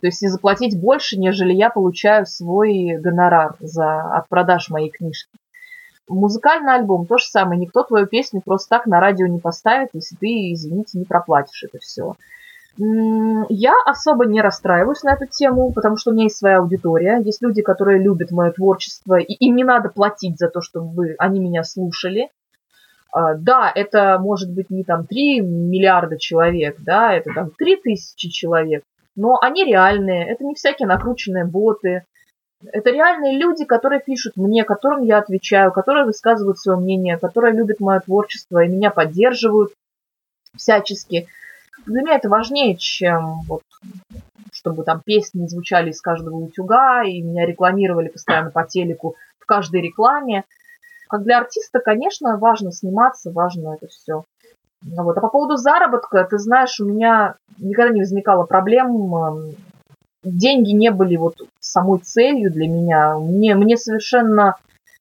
[0.00, 5.30] То есть и заплатить больше, нежели я получаю свой гонорар за, от продаж моей книжки.
[6.08, 7.58] Музыкальный альбом то же самое.
[7.58, 11.78] Никто твою песню просто так на радио не поставит, если ты, извините, не проплатишь это
[11.78, 12.14] все.
[12.78, 17.20] Я особо не расстраиваюсь на эту тему, потому что у меня есть своя аудитория.
[17.24, 21.40] Есть люди, которые любят мое творчество, и им не надо платить за то, чтобы они
[21.40, 22.30] меня слушали.
[23.12, 28.28] А, да, это может быть не там 3 миллиарда человек, да, это там 3 тысячи
[28.28, 28.82] человек,
[29.14, 32.04] но они реальные, это не всякие накрученные боты.
[32.72, 37.80] Это реальные люди, которые пишут мне, которым я отвечаю, которые высказывают свое мнение, которые любят
[37.80, 39.72] мое творчество и меня поддерживают
[40.54, 41.26] всячески
[41.84, 43.62] для меня это важнее, чем вот,
[44.52, 49.82] чтобы там песни звучали из каждого утюга, и меня рекламировали постоянно по телеку в каждой
[49.82, 50.44] рекламе.
[51.08, 54.24] Как для артиста, конечно, важно сниматься, важно это все.
[54.82, 55.16] Вот.
[55.16, 59.54] А по поводу заработка, ты знаешь, у меня никогда не возникало проблем.
[60.24, 63.16] Деньги не были вот самой целью для меня.
[63.18, 64.56] Мне, мне совершенно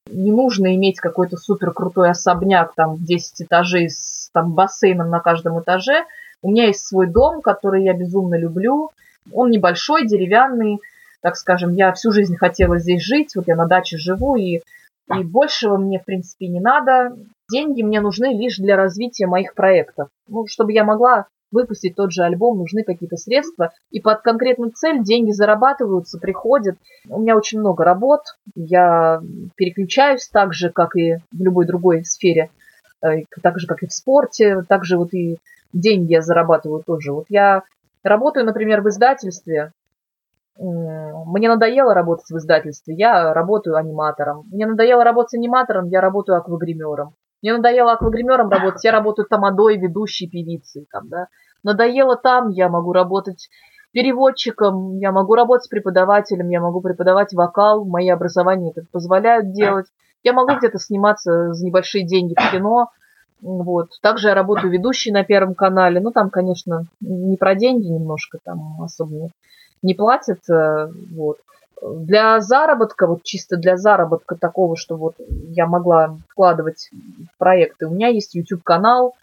[0.07, 5.19] не нужно иметь какой-то супер крутой особняк там в 10 этажей с там, бассейном на
[5.19, 6.05] каждом этаже–
[6.45, 8.91] у меня есть свой дом, который я безумно люблю.
[9.33, 10.79] Он небольшой, деревянный.
[11.21, 13.35] Так скажем, я всю жизнь хотела здесь жить.
[13.35, 17.17] Вот я на даче живу, и, и большего мне, в принципе, не надо.
[17.49, 20.09] Деньги мне нужны лишь для развития моих проектов.
[20.27, 23.71] Ну, чтобы я могла выпустить тот же альбом, нужны какие-то средства.
[23.89, 26.77] И под конкретную цель деньги зарабатываются, приходят.
[27.09, 28.21] У меня очень много работ.
[28.53, 29.19] Я
[29.55, 32.51] переключаюсь так же, как и в любой другой сфере.
[33.05, 34.63] Э, так же, как и в спорте.
[34.67, 35.37] Так же вот и
[35.73, 37.11] деньги я зарабатываю тоже.
[37.11, 37.63] Вот я
[38.03, 39.71] работаю, например, в издательстве.
[40.57, 44.45] Мне надоело работать в издательстве, я работаю аниматором.
[44.51, 47.13] Мне надоело работать аниматором, я работаю аквагримером.
[47.41, 50.87] Мне надоело аквагримером работать, я работаю тамадой, ведущей певицей.
[50.89, 51.27] Там, да.
[51.63, 53.49] Надоело там, я могу работать
[53.91, 59.87] переводчиком, я могу работать преподавателем, я могу преподавать вокал, мои образования это позволяют делать.
[60.26, 62.89] Я могу где-то сниматься за небольшие деньги в кино,
[63.41, 63.91] вот.
[64.01, 65.99] Также я работаю ведущей на Первом канале.
[65.99, 69.30] Ну, там, конечно, не про деньги немножко, там особо не,
[69.84, 70.39] не платят.
[70.49, 71.38] Э, вот.
[71.80, 75.13] Для заработка, вот чисто для заработка такого, что вот
[75.49, 79.13] я могла вкладывать в проекты, у меня есть YouTube-канал,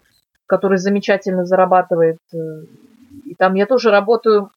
[0.45, 2.19] который замечательно зарабатывает.
[2.33, 2.63] Э,
[3.25, 4.51] и там я тоже работаю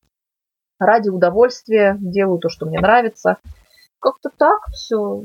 [0.78, 3.38] ради удовольствия, делаю то, что мне нравится.
[3.98, 5.24] Как-то так все.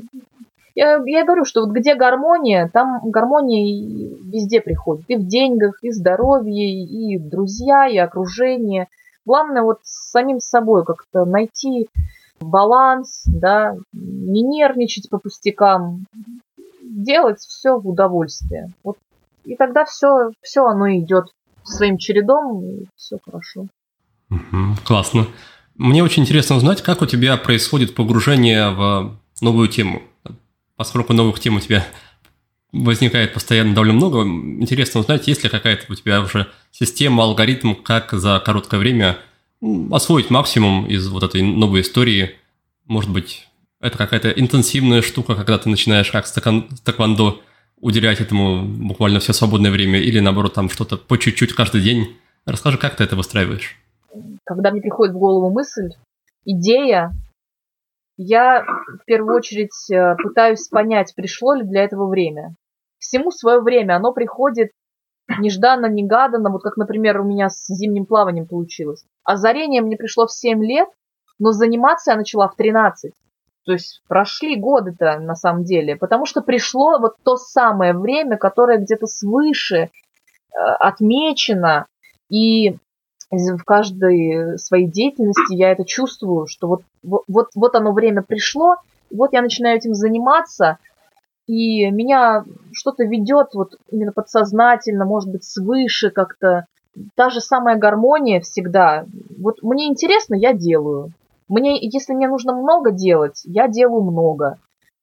[0.74, 5.04] Я, я говорю, что вот где гармония, там гармония везде приходит.
[5.08, 8.88] И в деньгах, и здоровье, и друзья, и окружение.
[9.24, 11.88] Главное вот с самим собой как-то найти
[12.40, 16.06] баланс, да, не нервничать по пустякам,
[16.82, 18.70] делать все в удовольствие.
[18.82, 18.96] Вот,
[19.44, 21.26] и тогда все, все оно идет
[21.64, 23.66] своим чередом, и все хорошо.
[24.84, 25.26] классно.
[25.76, 30.02] Мне очень интересно узнать, как у тебя происходит погружение в новую тему
[30.76, 31.86] поскольку новых тем у тебя
[32.72, 38.12] возникает постоянно довольно много, интересно узнать, есть ли какая-то у тебя уже система, алгоритм, как
[38.12, 39.18] за короткое время
[39.90, 42.36] освоить максимум из вот этой новой истории.
[42.86, 43.46] Может быть,
[43.80, 47.40] это какая-то интенсивная штука, когда ты начинаешь как с тэквондо
[47.80, 52.16] уделять этому буквально все свободное время, или наоборот, там что-то по чуть-чуть каждый день.
[52.46, 53.76] Расскажи, как ты это выстраиваешь?
[54.44, 55.90] Когда мне приходит в голову мысль,
[56.44, 57.12] идея,
[58.16, 62.54] я в первую очередь э, пытаюсь понять, пришло ли для этого время.
[62.98, 64.70] Всему свое время, оно приходит
[65.38, 69.04] нежданно-негаданно, вот как, например, у меня с зимним плаванием получилось.
[69.24, 70.88] Озарение мне пришло в 7 лет,
[71.38, 73.12] но заниматься я начала в 13.
[73.64, 78.78] То есть прошли годы-то на самом деле, потому что пришло вот то самое время, которое
[78.78, 79.88] где-то свыше э,
[80.80, 81.86] отмечено,
[82.28, 82.78] и
[83.32, 88.76] в каждой своей деятельности я это чувствую, что вот, вот, вот оно время пришло,
[89.10, 90.78] вот я начинаю этим заниматься,
[91.46, 96.66] и меня что-то ведет вот именно подсознательно, может быть, свыше как-то.
[97.14, 99.06] Та же самая гармония всегда.
[99.38, 101.12] Вот мне интересно, я делаю.
[101.48, 104.58] Мне, если мне нужно много делать, я делаю много.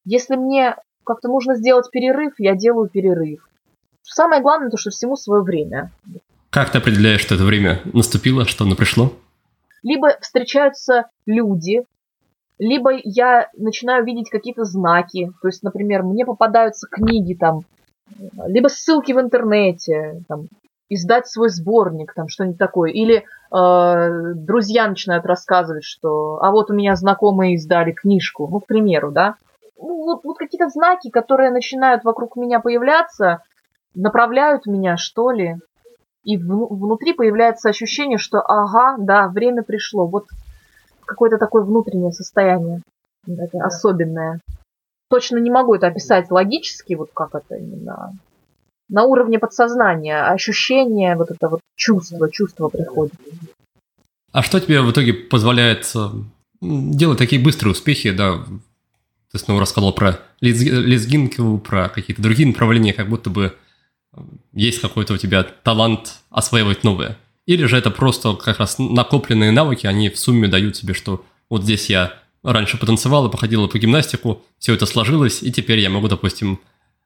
[0.05, 3.47] Если мне как-то нужно сделать перерыв, я делаю перерыв.
[4.03, 5.91] Самое главное, то, что всему свое время.
[6.49, 9.13] Как ты определяешь, что это время наступило, что оно пришло?
[9.83, 11.83] Либо встречаются люди,
[12.57, 17.61] либо я начинаю видеть какие-то знаки, то есть, например, мне попадаются книги там,
[18.47, 20.47] либо ссылки в интернете, там,
[20.89, 26.73] издать свой сборник, там что-нибудь такое, или э, друзья начинают рассказывать, что, а вот у
[26.73, 29.35] меня знакомые издали книжку, ну, к примеру, да,
[29.77, 33.43] ну, вот, вот какие-то знаки, которые начинают вокруг меня появляться,
[33.93, 35.57] направляют меня, что ли,
[36.23, 40.27] и внутри появляется ощущение, что, ага, да, время пришло, вот
[41.05, 42.81] какое-то такое внутреннее состояние
[43.27, 44.39] это особенное.
[45.09, 48.13] Точно не могу это описать логически, вот как это именно
[48.89, 53.13] на уровне подсознания, ощущение, вот это вот чувство, чувство приходит.
[54.31, 56.07] А что тебе в итоге позволяет э,
[56.61, 58.39] делать такие быстрые успехи, да?
[59.31, 63.55] Ты снова рассказал про лезгинку, про какие-то другие направления, как будто бы
[64.53, 67.17] есть какой-то у тебя талант осваивать новое.
[67.45, 71.63] Или же это просто как раз накопленные навыки, они в сумме дают тебе, что вот
[71.63, 76.59] здесь я раньше потанцевала, походила по гимнастику, все это сложилось, и теперь я могу, допустим,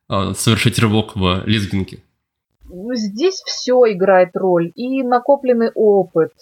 [0.07, 2.03] а, совершить рывок в лезгинке.
[2.93, 4.71] Здесь все играет роль.
[4.75, 6.33] И накопленный опыт,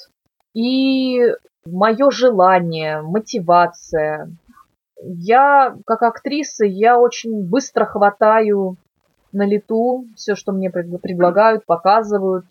[0.53, 1.19] и
[1.65, 4.35] мое желание, мотивация.
[5.03, 8.77] Я, как актриса, я очень быстро хватаю
[9.33, 12.45] на лету все, что мне предлагают, показывают.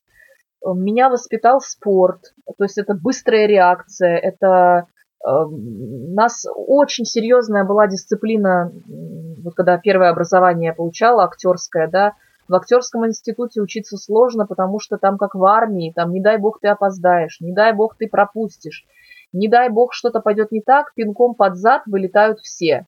[0.64, 4.86] Меня воспитал спорт, то есть это быстрая реакция, это
[5.24, 8.70] э, нас очень серьезная была дисциплина,
[9.42, 12.12] вот когда первое образование я получала, актерское, да,
[12.46, 16.58] в актерском институте учиться сложно, потому что там как в армии, там не дай бог
[16.60, 18.84] ты опоздаешь, не дай бог ты пропустишь,
[19.32, 22.86] не дай бог что-то пойдет не так, пинком под зад вылетают все.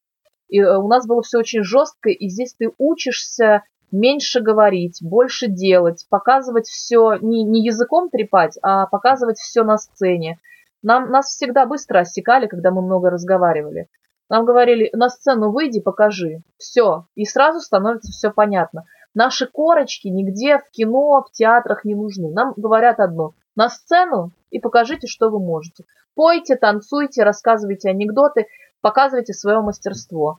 [0.49, 3.63] И э, у нас было все очень жестко, и здесь ты учишься
[3.93, 10.41] меньше говорить, больше делать, показывать все, не, не языком трепать, а показывать все на сцене.
[10.83, 13.89] Нам, нас всегда быстро осекали, когда мы много разговаривали.
[14.29, 16.43] Нам говорили, на сцену выйди, покажи.
[16.57, 17.07] Все.
[17.15, 18.85] И сразу становится все понятно.
[19.15, 22.33] Наши корочки нигде в кино, в театрах не нужны.
[22.33, 23.35] Нам говорят одно.
[23.55, 25.85] На сцену и покажите, что вы можете.
[26.15, 28.47] Пойте, танцуйте, рассказывайте анекдоты,
[28.81, 30.39] показывайте свое мастерство.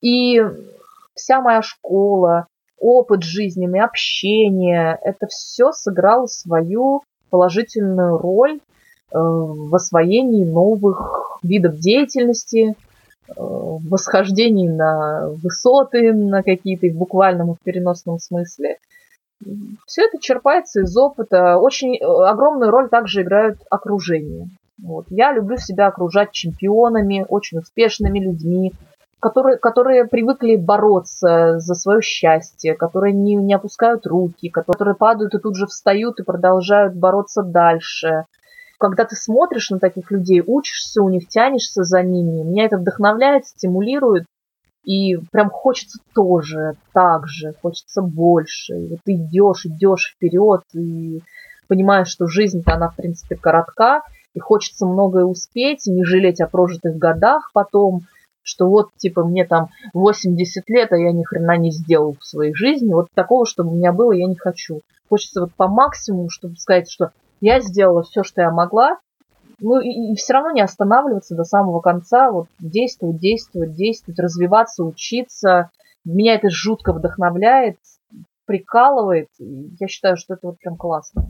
[0.00, 0.42] И
[1.14, 2.48] вся моя школа,
[2.84, 12.74] опыт жизненный, общение, это все сыграло свою положительную роль э, в освоении новых видов деятельности,
[12.74, 18.76] э, в восхождении на высоты, на какие-то в буквальном и в переносном смысле.
[19.86, 21.56] Все это черпается из опыта.
[21.56, 24.48] Очень э, огромную роль также играют окружение.
[24.82, 25.06] Вот.
[25.08, 28.72] Я люблю себя окружать чемпионами, очень успешными людьми,
[29.24, 35.38] которые, которые привыкли бороться за свое счастье, которые не, не опускают руки, которые падают и
[35.38, 38.26] тут же встают и продолжают бороться дальше.
[38.78, 43.46] Когда ты смотришь на таких людей, учишься у них, тянешься за ними, меня это вдохновляет,
[43.46, 44.26] стимулирует,
[44.84, 48.74] и прям хочется тоже, так же, хочется больше.
[48.74, 51.22] И вот ты идешь, идешь вперед, и
[51.66, 54.02] понимаешь, что жизнь-то она, в принципе, коротка,
[54.34, 58.02] и хочется многое успеть, и не жалеть о прожитых годах потом–
[58.44, 62.54] что вот, типа, мне там 80 лет, а я ни хрена не сделал в своей
[62.54, 62.92] жизни.
[62.92, 64.82] Вот такого, чтобы у меня было, я не хочу.
[65.08, 68.98] Хочется вот по максимуму, чтобы сказать, что я сделала все, что я могла,
[69.60, 74.84] ну и, и все равно не останавливаться до самого конца, вот действовать, действовать, действовать, развиваться,
[74.84, 75.70] учиться.
[76.04, 77.78] Меня это жутко вдохновляет,
[78.46, 79.28] прикалывает.
[79.38, 81.28] Я считаю, что это вот прям классно.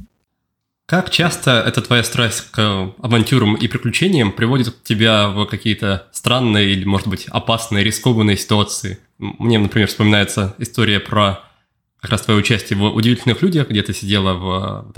[0.87, 6.85] Как часто эта твоя страсть к авантюрам и приключениям приводит тебя в какие-то странные или,
[6.85, 8.99] может быть, опасные, рискованные ситуации?
[9.19, 11.41] Мне, например, вспоминается история про
[12.01, 14.93] как раз твое участие в «Удивительных людях», где ты сидела в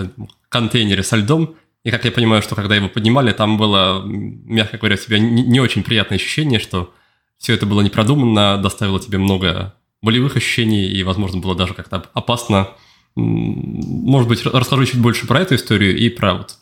[0.49, 4.97] контейнере со льдом, и как я понимаю, что когда его поднимали, там было, мягко говоря,
[4.97, 6.93] у тебя не очень приятное ощущение, что
[7.39, 12.71] все это было непродуманно, доставило тебе много болевых ощущений, и, возможно, было даже как-то опасно
[13.17, 16.59] Может быть, расскажу чуть больше про эту историю и про вот,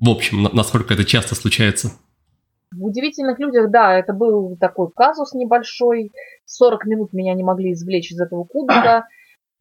[0.00, 1.90] в общем, насколько это часто случается.
[2.70, 6.12] В удивительных людях, да, это был такой казус небольшой.
[6.44, 9.08] 40 минут меня не могли извлечь из этого кубика.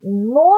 [0.01, 0.57] Но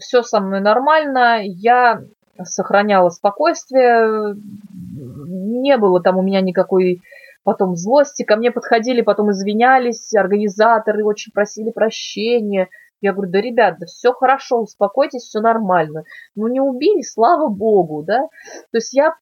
[0.00, 1.40] все со мной нормально.
[1.44, 2.02] Я
[2.42, 4.34] сохраняла спокойствие.
[4.36, 7.00] Не было там у меня никакой
[7.44, 8.24] потом злости.
[8.24, 10.14] Ко мне подходили, потом извинялись.
[10.14, 12.68] Организаторы очень просили прощения.
[13.04, 16.04] Я говорю, да, ребят, да все хорошо, успокойтесь, все нормально.
[16.34, 18.28] Ну, не убили, слава богу, да.
[18.72, 19.14] То есть я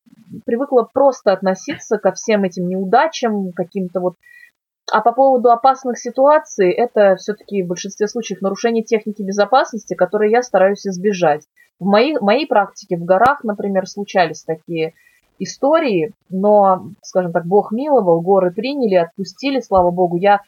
[0.46, 4.14] привыкла просто относиться ко всем этим неудачам, каким-то вот...
[4.92, 10.44] А по поводу опасных ситуаций, это все-таки в большинстве случаев нарушение техники безопасности, которые я
[10.44, 11.42] стараюсь избежать.
[11.80, 14.94] В моей, моей практике в горах, например, случались такие
[15.40, 20.18] истории, но, скажем так, Бог миловал, горы приняли, отпустили, слава богу.
[20.18, 20.40] Я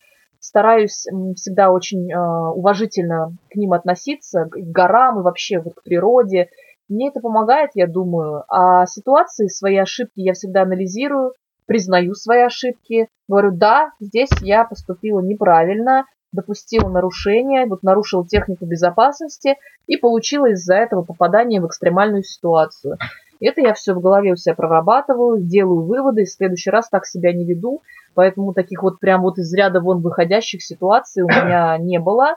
[0.45, 6.49] стараюсь всегда очень э, уважительно к ним относиться, к горам и вообще вот к природе.
[6.88, 8.45] Мне это помогает, я думаю.
[8.49, 11.32] А ситуации, свои ошибки я всегда анализирую,
[11.66, 19.57] признаю свои ошибки, говорю, да, здесь я поступила неправильно, допустила нарушение, вот нарушила технику безопасности
[19.86, 22.99] и получила из-за этого попадание в экстремальную ситуацию.
[23.41, 27.07] Это я все в голове у себя прорабатываю, делаю выводы, и в следующий раз так
[27.07, 27.82] себя не веду,
[28.14, 32.37] поэтому таких вот прям вот из ряда вон выходящих ситуаций у меня не было.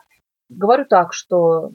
[0.50, 1.72] Говорю так, что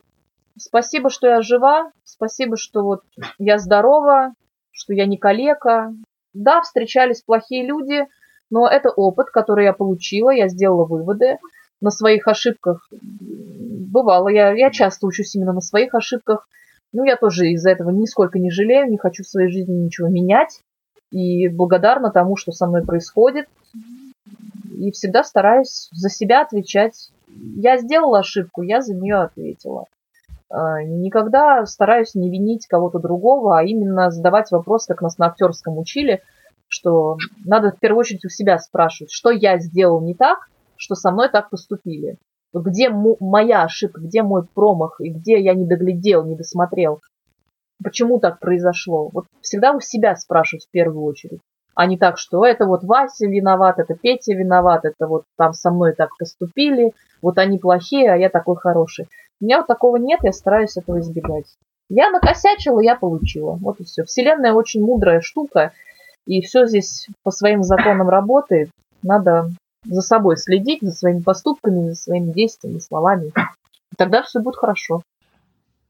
[0.59, 3.03] спасибо, что я жива, спасибо, что вот
[3.39, 4.33] я здорова,
[4.70, 5.95] что я не калека.
[6.35, 8.07] Да, встречались плохие люди,
[8.51, 11.39] но это опыт, который я получила, я сделала выводы
[11.81, 12.89] на своих ошибках.
[12.91, 16.49] Бывало, я, я часто учусь именно на своих ошибках–
[16.93, 20.61] ну, я тоже из-за этого нисколько не жалею, не хочу в своей жизни ничего менять.
[21.11, 23.47] И благодарна тому, что со мной происходит.
[24.70, 27.11] И всегда стараюсь за себя отвечать.
[27.28, 29.86] Я сделала ошибку, я за нее ответила.
[30.51, 35.78] А, никогда стараюсь не винить кого-то другого, а именно задавать вопрос, как нас на актерском
[35.78, 36.22] учили,
[36.68, 41.11] что надо в первую очередь у себя спрашивать, что я сделал не так, что со
[41.11, 42.18] мной так поступили
[42.61, 47.01] где моя ошибка, где мой промах, и где я не доглядел, не досмотрел.
[47.83, 49.09] Почему так произошло?
[49.13, 51.41] Вот всегда у себя спрашивать в первую очередь.
[51.75, 55.71] А не так, что это вот Вася виноват, это Петя виноват, это вот там со
[55.71, 56.93] мной так поступили,
[57.23, 59.09] вот они плохие, а я такой хороший.
[59.41, 61.47] У меня вот такого нет, я стараюсь этого избегать.
[61.89, 63.59] Я накосячила, я получила.
[63.61, 64.05] Вот и все.
[64.05, 65.73] Вселенная очень мудрая штука,
[66.27, 68.71] и все здесь по своим законам работает.
[69.03, 69.49] Надо
[69.85, 73.33] за собой следить, за своими поступками, за своими действиями, словами.
[73.97, 75.03] тогда все будет хорошо.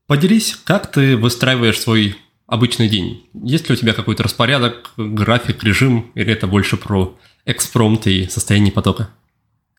[0.07, 2.17] Поделись, как ты выстраиваешь свой
[2.47, 3.29] обычный день?
[3.33, 7.15] Есть ли у тебя какой-то распорядок, график, режим, или это больше про
[7.47, 9.09] экспромт и состояние потока?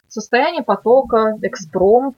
[0.07, 2.17] Состояние потока, экспромт.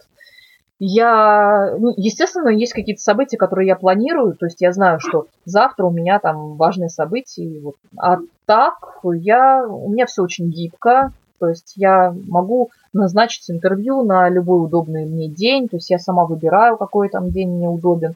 [0.78, 5.86] Я, ну, естественно, есть какие-то события, которые я планирую, то есть я знаю, что завтра
[5.86, 7.76] у меня там важные события, вот.
[7.98, 14.30] а так я, у меня все очень гибко, то есть я могу назначить интервью на
[14.30, 18.16] любой удобный мне день, то есть я сама выбираю, какой там день мне удобен.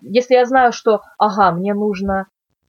[0.00, 2.26] Если я знаю, что, ага, мне нужно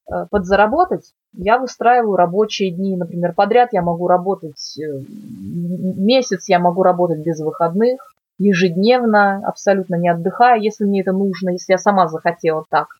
[0.07, 6.83] э, подзаработать, я выстраиваю рабочие дни, например, подряд я могу работать э, месяц, я могу
[6.83, 7.99] работать без выходных,
[8.37, 12.97] ежедневно, абсолютно не отдыхая, если мне это нужно, если я сама захотела так.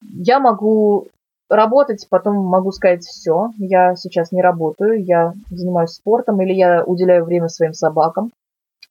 [0.00, 1.08] Я могу
[1.48, 7.24] работать потом могу сказать все, я сейчас не работаю, я занимаюсь спортом, или я уделяю
[7.24, 8.30] время своим собакам,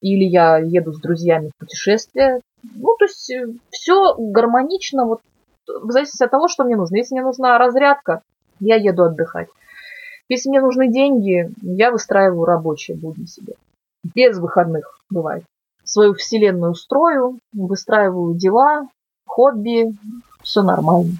[0.01, 2.41] или я еду с друзьями в путешествие.
[2.63, 5.21] Ну, то есть э, все гармонично, вот
[5.67, 6.97] в зависимости от того, что мне нужно.
[6.97, 8.21] Если мне нужна разрядка,
[8.59, 9.49] я еду отдыхать.
[10.29, 13.53] Если мне нужны деньги, я выстраиваю рабочие будни себе.
[14.15, 15.43] Без выходных бывает.
[15.83, 18.87] Свою вселенную строю, выстраиваю дела,
[19.25, 19.95] хобби,
[20.43, 21.11] все нормально.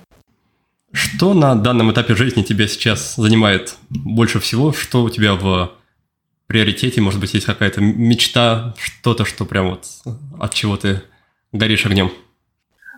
[0.97, 4.71] Что на данном этапе жизни тебя сейчас занимает больше всего?
[4.71, 5.71] Что у тебя в
[6.47, 7.01] приоритете?
[7.01, 9.85] Может быть, есть какая-то мечта, что-то, что прям вот
[10.39, 11.03] от чего ты
[11.51, 12.11] горишь огнем?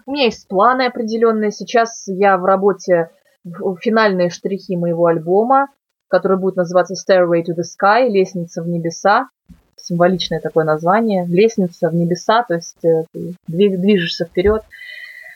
[0.05, 1.51] У меня есть планы определенные.
[1.51, 3.09] Сейчас я в работе
[3.43, 5.67] в финальные штрихи моего альбома,
[6.07, 9.27] который будет называться Stairway to the Sky, Лестница в небеса.
[9.75, 11.25] Символичное такое название.
[11.27, 14.63] Лестница в небеса, то есть э, ты движешься вперед.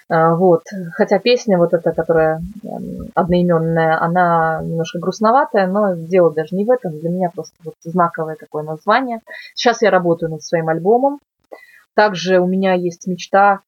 [0.10, 0.64] А, вот.
[0.94, 6.72] Хотя песня вот эта, которая эм, одноименная, она немножко грустноватая, но дело даже не в
[6.72, 7.00] этом.
[7.00, 9.22] Для меня просто вот знаковое такое название.
[9.54, 11.20] Сейчас я работаю над своим альбомом.
[11.96, 13.60] Также у меня есть мечта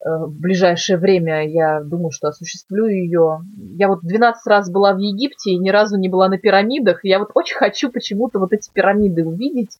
[0.00, 3.40] э, в ближайшее время, я думаю, что осуществлю ее.
[3.76, 7.04] Я вот 12 раз была в Египте и ни разу не была на пирамидах.
[7.04, 9.76] Я вот очень хочу почему-то вот эти пирамиды увидеть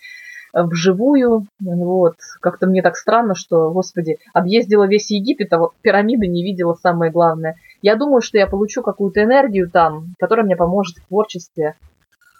[0.54, 1.46] вживую.
[1.60, 2.14] Вот.
[2.40, 7.10] Как-то мне так странно, что, господи, объездила весь Египет, а вот пирамиды не видела самое
[7.10, 7.56] главное.
[7.82, 11.74] Я думаю, что я получу какую-то энергию там, которая мне поможет в творчестве.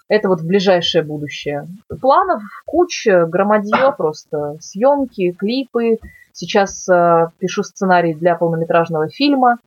[0.07, 1.67] Это вот в ближайшее будущее.
[1.99, 4.57] Планов куча, громадье просто.
[4.59, 5.97] Съемки, клипы.
[6.31, 9.57] Сейчас э, пишу сценарий для полнометражного фильма.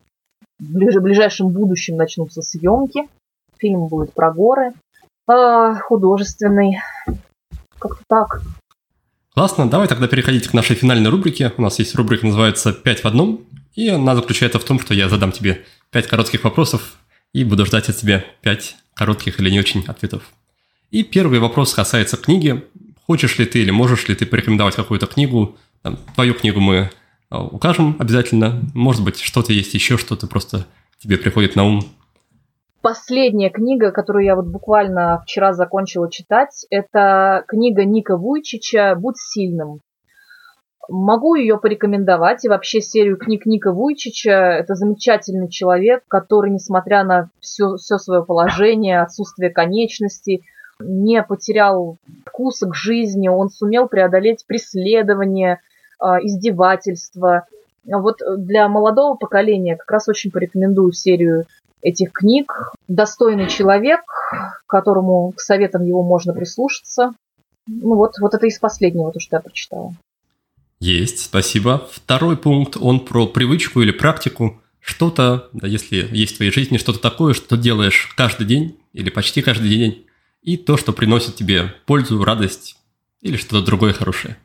[0.59, 3.07] В ближайшем будущем начнутся съемки.
[3.57, 4.73] Фильм будет про горы.
[5.29, 6.77] Э, художественный.
[7.79, 8.41] Как-то так.
[9.33, 11.53] Классно, давай тогда переходить к нашей финальной рубрике.
[11.57, 13.45] У нас есть рубрика, называется «Пять в одном»,
[13.75, 16.97] и она заключается в том, что я задам тебе пять коротких вопросов
[17.33, 20.23] и буду ждать от тебя пять коротких или не очень ответов.
[20.91, 22.63] И первый вопрос касается книги.
[23.05, 25.57] Хочешь ли ты или можешь ли ты порекомендовать какую-то книгу?
[25.83, 26.91] Там, твою книгу мы
[27.29, 28.61] а, укажем обязательно.
[28.73, 30.67] Может быть, что-то есть еще, что-то просто
[31.01, 31.85] тебе приходит на ум.
[32.81, 39.81] Последняя книга, которую я вот буквально вчера закончила читать, это книга Ника Вуйчича «Будь сильным».
[40.87, 44.31] Могу ее порекомендовать, и вообще серию книг Ника Вуйчича.
[44.31, 50.45] Это замечательный человек, который, несмотря на все, все свое положение, отсутствие конечностей,
[50.79, 55.59] не потерял вкуса к жизни, он сумел преодолеть преследование,
[55.99, 57.45] а, издевательства.
[57.83, 61.45] Вот для молодого поколения как раз очень порекомендую серию
[61.81, 62.51] этих книг.
[62.87, 64.01] Достойный человек,
[64.67, 67.13] которому к советам его можно прислушаться.
[67.67, 69.95] Ну вот, вот это из последнего, то, что я прочитала.
[70.79, 71.87] Есть, спасибо.
[71.91, 74.61] Второй пункт, он про привычку или практику.
[74.79, 79.41] Что-то, да, если есть в твоей жизни что-то такое, что делаешь каждый день или почти
[79.41, 80.05] каждый день,
[80.41, 82.77] и то, что приносит тебе пользу, радость
[83.21, 84.37] или что-то другое хорошее.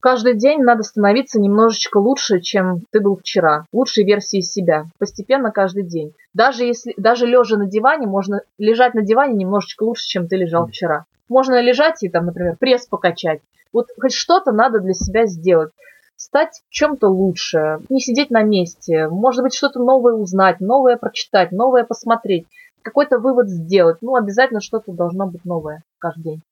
[0.00, 3.66] Каждый день надо становиться немножечко лучше, чем ты был вчера.
[3.70, 4.86] Лучшей версией себя.
[4.98, 6.14] Постепенно каждый день.
[6.32, 10.66] Даже если, даже лежа на диване, можно лежать на диване немножечко лучше, чем ты лежал
[10.66, 11.04] вчера.
[11.28, 13.40] Можно лежать и там, например, пресс покачать.
[13.74, 15.70] Вот хоть что-то надо для себя сделать.
[16.16, 21.84] Стать чем-то лучше, не сидеть на месте, может быть, что-то новое узнать, новое прочитать, новое
[21.84, 22.46] посмотреть,
[22.82, 23.98] какой-то вывод сделать.
[24.02, 26.42] Ну, обязательно что-то должно быть новое каждый день.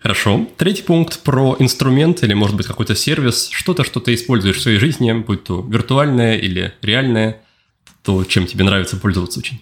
[0.00, 0.46] Хорошо.
[0.56, 4.78] Третий пункт про инструмент или, может быть, какой-то сервис, что-то, что ты используешь в своей
[4.78, 7.42] жизни, будь то виртуальное или реальное,
[8.02, 9.60] то, чем тебе нравится пользоваться очень.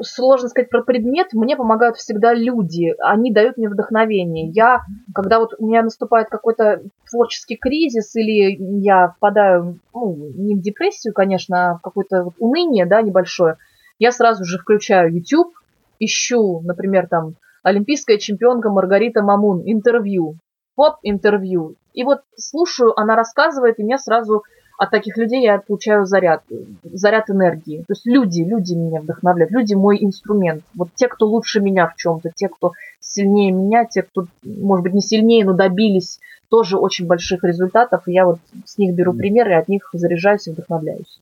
[0.00, 1.28] Сложно сказать про предмет.
[1.32, 2.94] Мне помогают всегда люди.
[3.00, 4.50] Они дают мне вдохновение.
[4.50, 4.82] Я,
[5.14, 11.12] когда вот у меня наступает какой-то творческий кризис или я впадаю, ну, не в депрессию,
[11.12, 13.56] конечно, а в какое-то уныние, да, небольшое,
[13.98, 15.54] я сразу же включаю YouTube,
[15.98, 20.36] ищу, например, там олимпийская чемпионка Маргарита Мамун, интервью.
[20.76, 21.74] Оп, интервью.
[21.92, 24.44] И вот слушаю, она рассказывает, и меня сразу
[24.78, 26.44] от таких людей я получаю заряд,
[26.84, 27.78] заряд энергии.
[27.78, 30.62] То есть люди, люди меня вдохновляют, люди мой инструмент.
[30.74, 34.94] Вот те, кто лучше меня в чем-то, те, кто сильнее меня, те, кто, может быть,
[34.94, 38.06] не сильнее, но добились тоже очень больших результатов.
[38.06, 41.20] И я вот с них беру примеры, от них заряжаюсь и вдохновляюсь.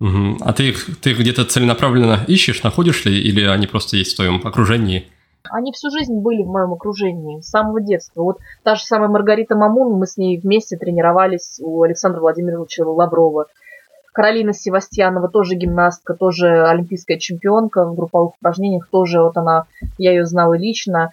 [0.00, 0.38] Угу.
[0.40, 4.16] А ты их, ты их где-то целенаправленно ищешь, находишь ли, или они просто есть в
[4.16, 5.06] твоем окружении?
[5.50, 8.22] Они всю жизнь были в моем окружении, с самого детства.
[8.22, 13.46] Вот та же самая Маргарита Мамун, мы с ней вместе тренировались у Александра Владимировича Лаврова.
[14.12, 19.66] Каролина Севастьянова тоже гимнастка, тоже олимпийская чемпионка в групповых упражнениях, тоже вот она,
[19.98, 21.10] я ее знала лично.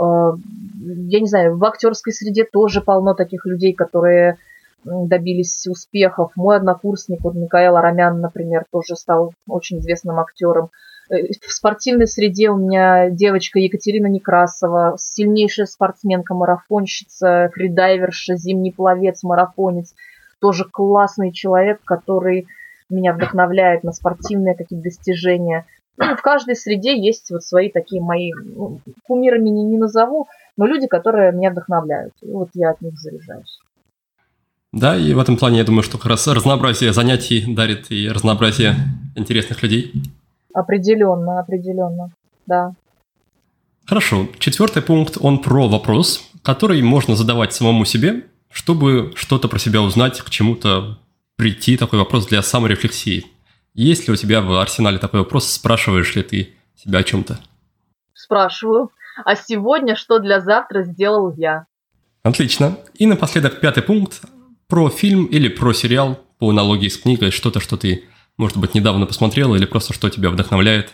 [0.00, 0.32] Э,
[0.78, 4.38] я не знаю, в актерской среде тоже полно таких людей, которые
[4.86, 6.32] добились успехов.
[6.36, 10.70] Мой однокурсник, вот Микаэл Арамян, например, тоже стал очень известным актером.
[11.10, 19.22] Э, в спортивной среде у меня девочка Екатерина Некрасова, сильнейшая спортсменка, марафонщица, фридайверша, зимний пловец,
[19.22, 19.94] марафонец.
[20.40, 22.46] Тоже классный человек, который
[22.90, 25.66] меня вдохновляет на спортивные какие-то достижения.
[25.96, 30.66] Ну, в каждой среде есть вот свои такие мои, ну, кумирами не, не назову, но
[30.66, 32.12] люди, которые меня вдохновляют.
[32.22, 33.60] И вот я от них заряжаюсь.
[34.72, 38.74] Да, и в этом плане я думаю, что как раз разнообразие занятий дарит и разнообразие
[39.14, 39.92] интересных людей.
[40.56, 42.10] Определенно, определенно,
[42.46, 42.72] да.
[43.84, 44.26] Хорошо.
[44.38, 50.18] Четвертый пункт, он про вопрос, который можно задавать самому себе, чтобы что-то про себя узнать,
[50.22, 50.98] к чему-то
[51.36, 53.26] прийти, такой вопрос для саморефлексии.
[53.74, 57.38] Есть ли у тебя в арсенале такой вопрос, спрашиваешь ли ты себя о чем-то?
[58.14, 58.90] Спрашиваю.
[59.26, 61.66] А сегодня что для завтра сделал я?
[62.22, 62.78] Отлично.
[62.94, 64.22] И напоследок пятый пункт
[64.68, 68.04] про фильм или про сериал по аналогии с книгой, что-то, что ты
[68.36, 70.92] может быть, недавно посмотрела или просто что тебя вдохновляет?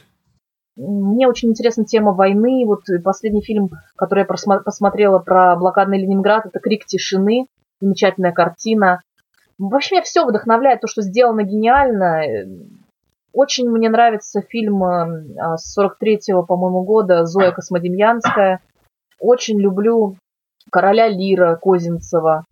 [0.77, 2.65] Мне очень интересна тема войны.
[2.67, 7.47] Вот последний фильм, который я посмотрела про блокадный Ленинград, это «Крик тишины».
[7.81, 9.03] Замечательная картина.
[9.59, 12.25] Вообще меня все вдохновляет, то, что сделано гениально.
[13.33, 18.61] Очень мне нравится фильм э, с 43-го, по-моему, года «Зоя Космодемьянская».
[19.19, 20.17] Очень люблю
[20.71, 22.45] Короля Лира Козинцева.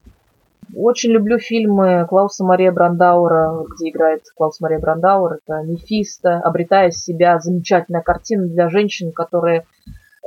[0.74, 5.38] Очень люблю фильмы Клауса Мария Брандаура, где играет Клаус Мария Брандауэр.
[5.44, 9.66] Это «Мефисто», «Обретая себя», замечательная картина для женщин, которые,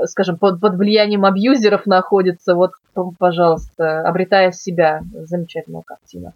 [0.06, 2.56] скажем, под, под влиянием абьюзеров находятся.
[2.56, 2.72] Вот,
[3.20, 6.34] пожалуйста, «Обретая себя», замечательная картина.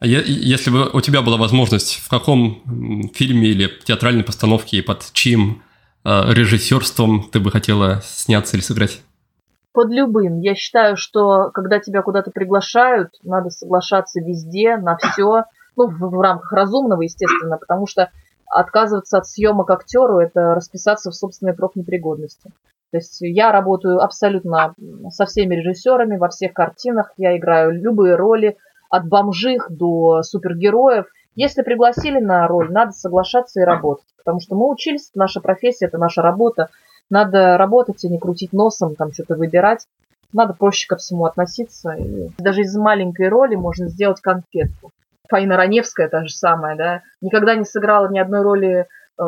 [0.00, 5.12] А если бы у тебя была возможность, в каком фильме или театральной постановке и под
[5.12, 5.62] чьим
[6.04, 9.02] э, режиссерством ты бы хотела сняться или сыграть?
[9.72, 10.40] Под любым.
[10.40, 15.44] Я считаю, что когда тебя куда-то приглашают, надо соглашаться везде, на все,
[15.76, 18.10] ну, в, в рамках разумного, естественно, потому что
[18.50, 22.50] отказываться от съемок актеру– это расписаться в собственной профнепригодности.
[22.90, 24.74] То есть я работаю абсолютно
[25.10, 28.56] со всеми режиссерами во всех картинах, я играю любые роли,
[28.90, 31.06] от бомжих до супергероев.
[31.36, 35.98] Если пригласили на роль, надо соглашаться и работать, потому что мы учились, наша профессия– это
[35.98, 36.70] наша работа,
[37.10, 39.86] надо работать, а не крутить носом, там что-то выбирать.
[40.32, 41.92] Надо проще ко всему относиться.
[41.92, 44.92] И даже из маленькой роли можно сделать конфетку.
[45.28, 48.86] Фаина Раневская та же самая, да, никогда не сыграла ни одной роли,
[49.18, 49.22] э,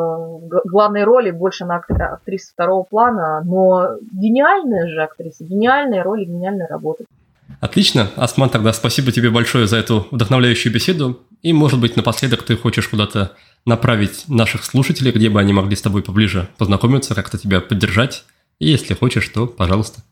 [0.65, 7.05] главной роли, больше она актриса второго плана, но гениальная же актриса, гениальная роль гениальная работа.
[7.63, 8.11] Отлично.
[8.17, 11.21] Асман, тогда спасибо тебе большое за эту вдохновляющую беседу.
[11.41, 15.81] И, может быть, напоследок ты хочешь куда-то направить наших слушателей, где бы они могли с
[15.81, 18.25] тобой поближе познакомиться, как-то тебя поддержать.
[18.59, 20.03] И если хочешь, то пожалуйста.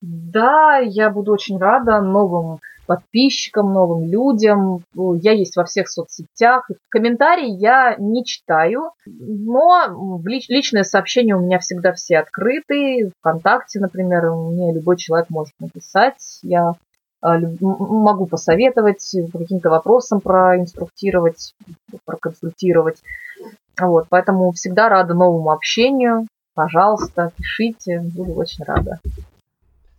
[0.00, 4.82] Да, я буду очень рада новым подписчикам, новым людям.
[4.94, 6.70] Я есть во всех соцсетях.
[6.88, 13.10] Комментарии я не читаю, но личные сообщения у меня всегда все открыты.
[13.18, 16.38] Вконтакте, например, мне любой человек может написать.
[16.42, 16.74] Я
[17.20, 21.54] а, могу посоветовать, по каким-то вопросам проинструктировать,
[22.04, 23.02] проконсультировать.
[23.80, 26.26] Вот, поэтому всегда рада новому общению.
[26.54, 29.00] Пожалуйста, пишите, буду очень рада.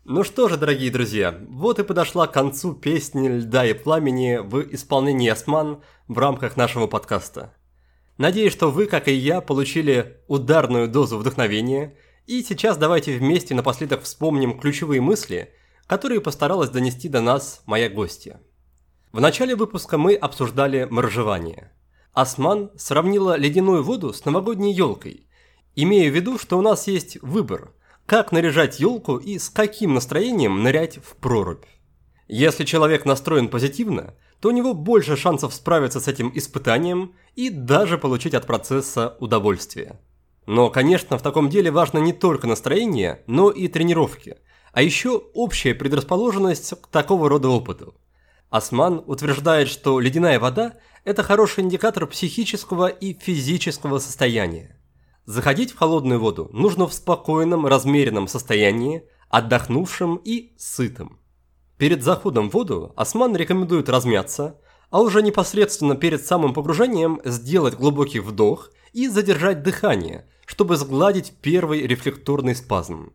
[0.09, 4.73] Ну что же, дорогие друзья, вот и подошла к концу песни «Льда и пламени» в
[4.73, 7.53] исполнении Осман в рамках нашего подкаста.
[8.17, 14.01] Надеюсь, что вы, как и я, получили ударную дозу вдохновения, и сейчас давайте вместе напоследок
[14.01, 15.53] вспомним ключевые мысли–
[15.87, 18.41] которые постаралась донести до нас моя гостья.
[19.13, 21.71] В начале выпуска мы обсуждали моржевание.
[22.13, 25.27] Осман сравнила ледяную воду с новогодней елкой,
[25.75, 27.73] имея в виду, что у нас есть выбор,
[28.07, 31.65] как наряжать елку и с каким настроением нырять в прорубь.
[32.29, 37.97] Если человек настроен позитивно, то у него больше шансов справиться с этим испытанием и даже
[37.97, 39.99] получить от процесса удовольствие.
[40.45, 44.37] Но, конечно, в таком деле важно не только настроение, но и тренировки,
[44.71, 47.93] а еще общая предрасположенность к такого рода опыту.
[48.49, 54.76] Осман утверждает, что ледяная вода– это хороший индикатор психического и физического состояния.
[55.27, 61.19] Заходить в холодную воду нужно в спокойном, размеренном состоянии, отдохнувшем и сытым.
[61.77, 64.57] Перед заходом в воду Осман рекомендует размяться,
[64.89, 71.81] а уже непосредственно перед самым погружением сделать глубокий вдох и задержать дыхание, чтобы сгладить первый
[71.85, 73.11] рефлекторный спазм.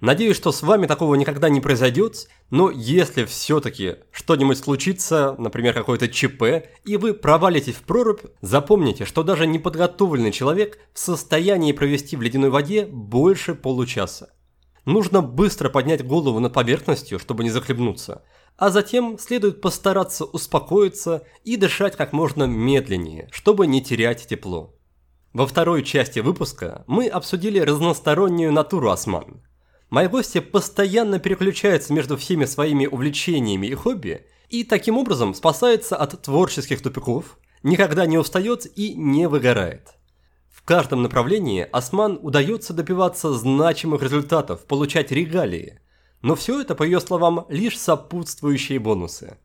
[0.00, 6.06] Надеюсь, что с вами такого никогда не произойдет, но если все-таки что-нибудь случится, например, какое-то
[6.08, 12.22] ЧП, и вы провалитесь в прорубь, запомните, что даже неподготовленный человек в состоянии провести в
[12.22, 14.32] ледяной воде больше получаса.
[14.84, 18.22] Нужно быстро поднять голову над поверхностью, чтобы не захлебнуться,
[18.56, 24.76] а затем следует постараться успокоиться и дышать как можно медленнее, чтобы не терять тепло.
[25.32, 29.42] Во второй части выпуска мы обсудили разностороннюю натуру осман–
[29.90, 36.20] Мои гости постоянно переключаются между всеми своими увлечениями и хобби и таким образом спасается от
[36.20, 39.94] творческих тупиков, никогда не устает и не выгорает.
[40.50, 45.80] В каждом направлении Осман удается добиваться значимых результатов, получать регалии.
[46.20, 49.38] Но все это, по ее словам, лишь сопутствующие бонусы.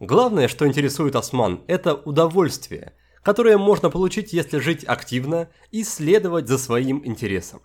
[0.00, 6.58] Главное, что интересует Осман, это удовольствие, которое можно получить, если жить активно и следовать за
[6.58, 7.62] своим интересом.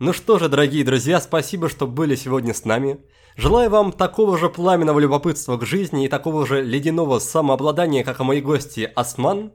[0.00, 3.00] Ну что же, дорогие друзья, спасибо, что были сегодня с нами.
[3.36, 8.22] Желаю вам такого же пламенного любопытства к жизни и такого же ледяного самообладания, как и
[8.22, 9.52] мои гости Осман.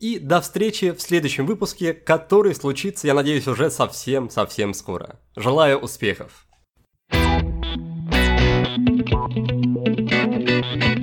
[0.00, 5.20] И до встречи в следующем выпуске, который случится, я надеюсь, уже совсем-совсем скоро.
[5.36, 6.46] Желаю успехов!
[9.36, 10.93] Thank you.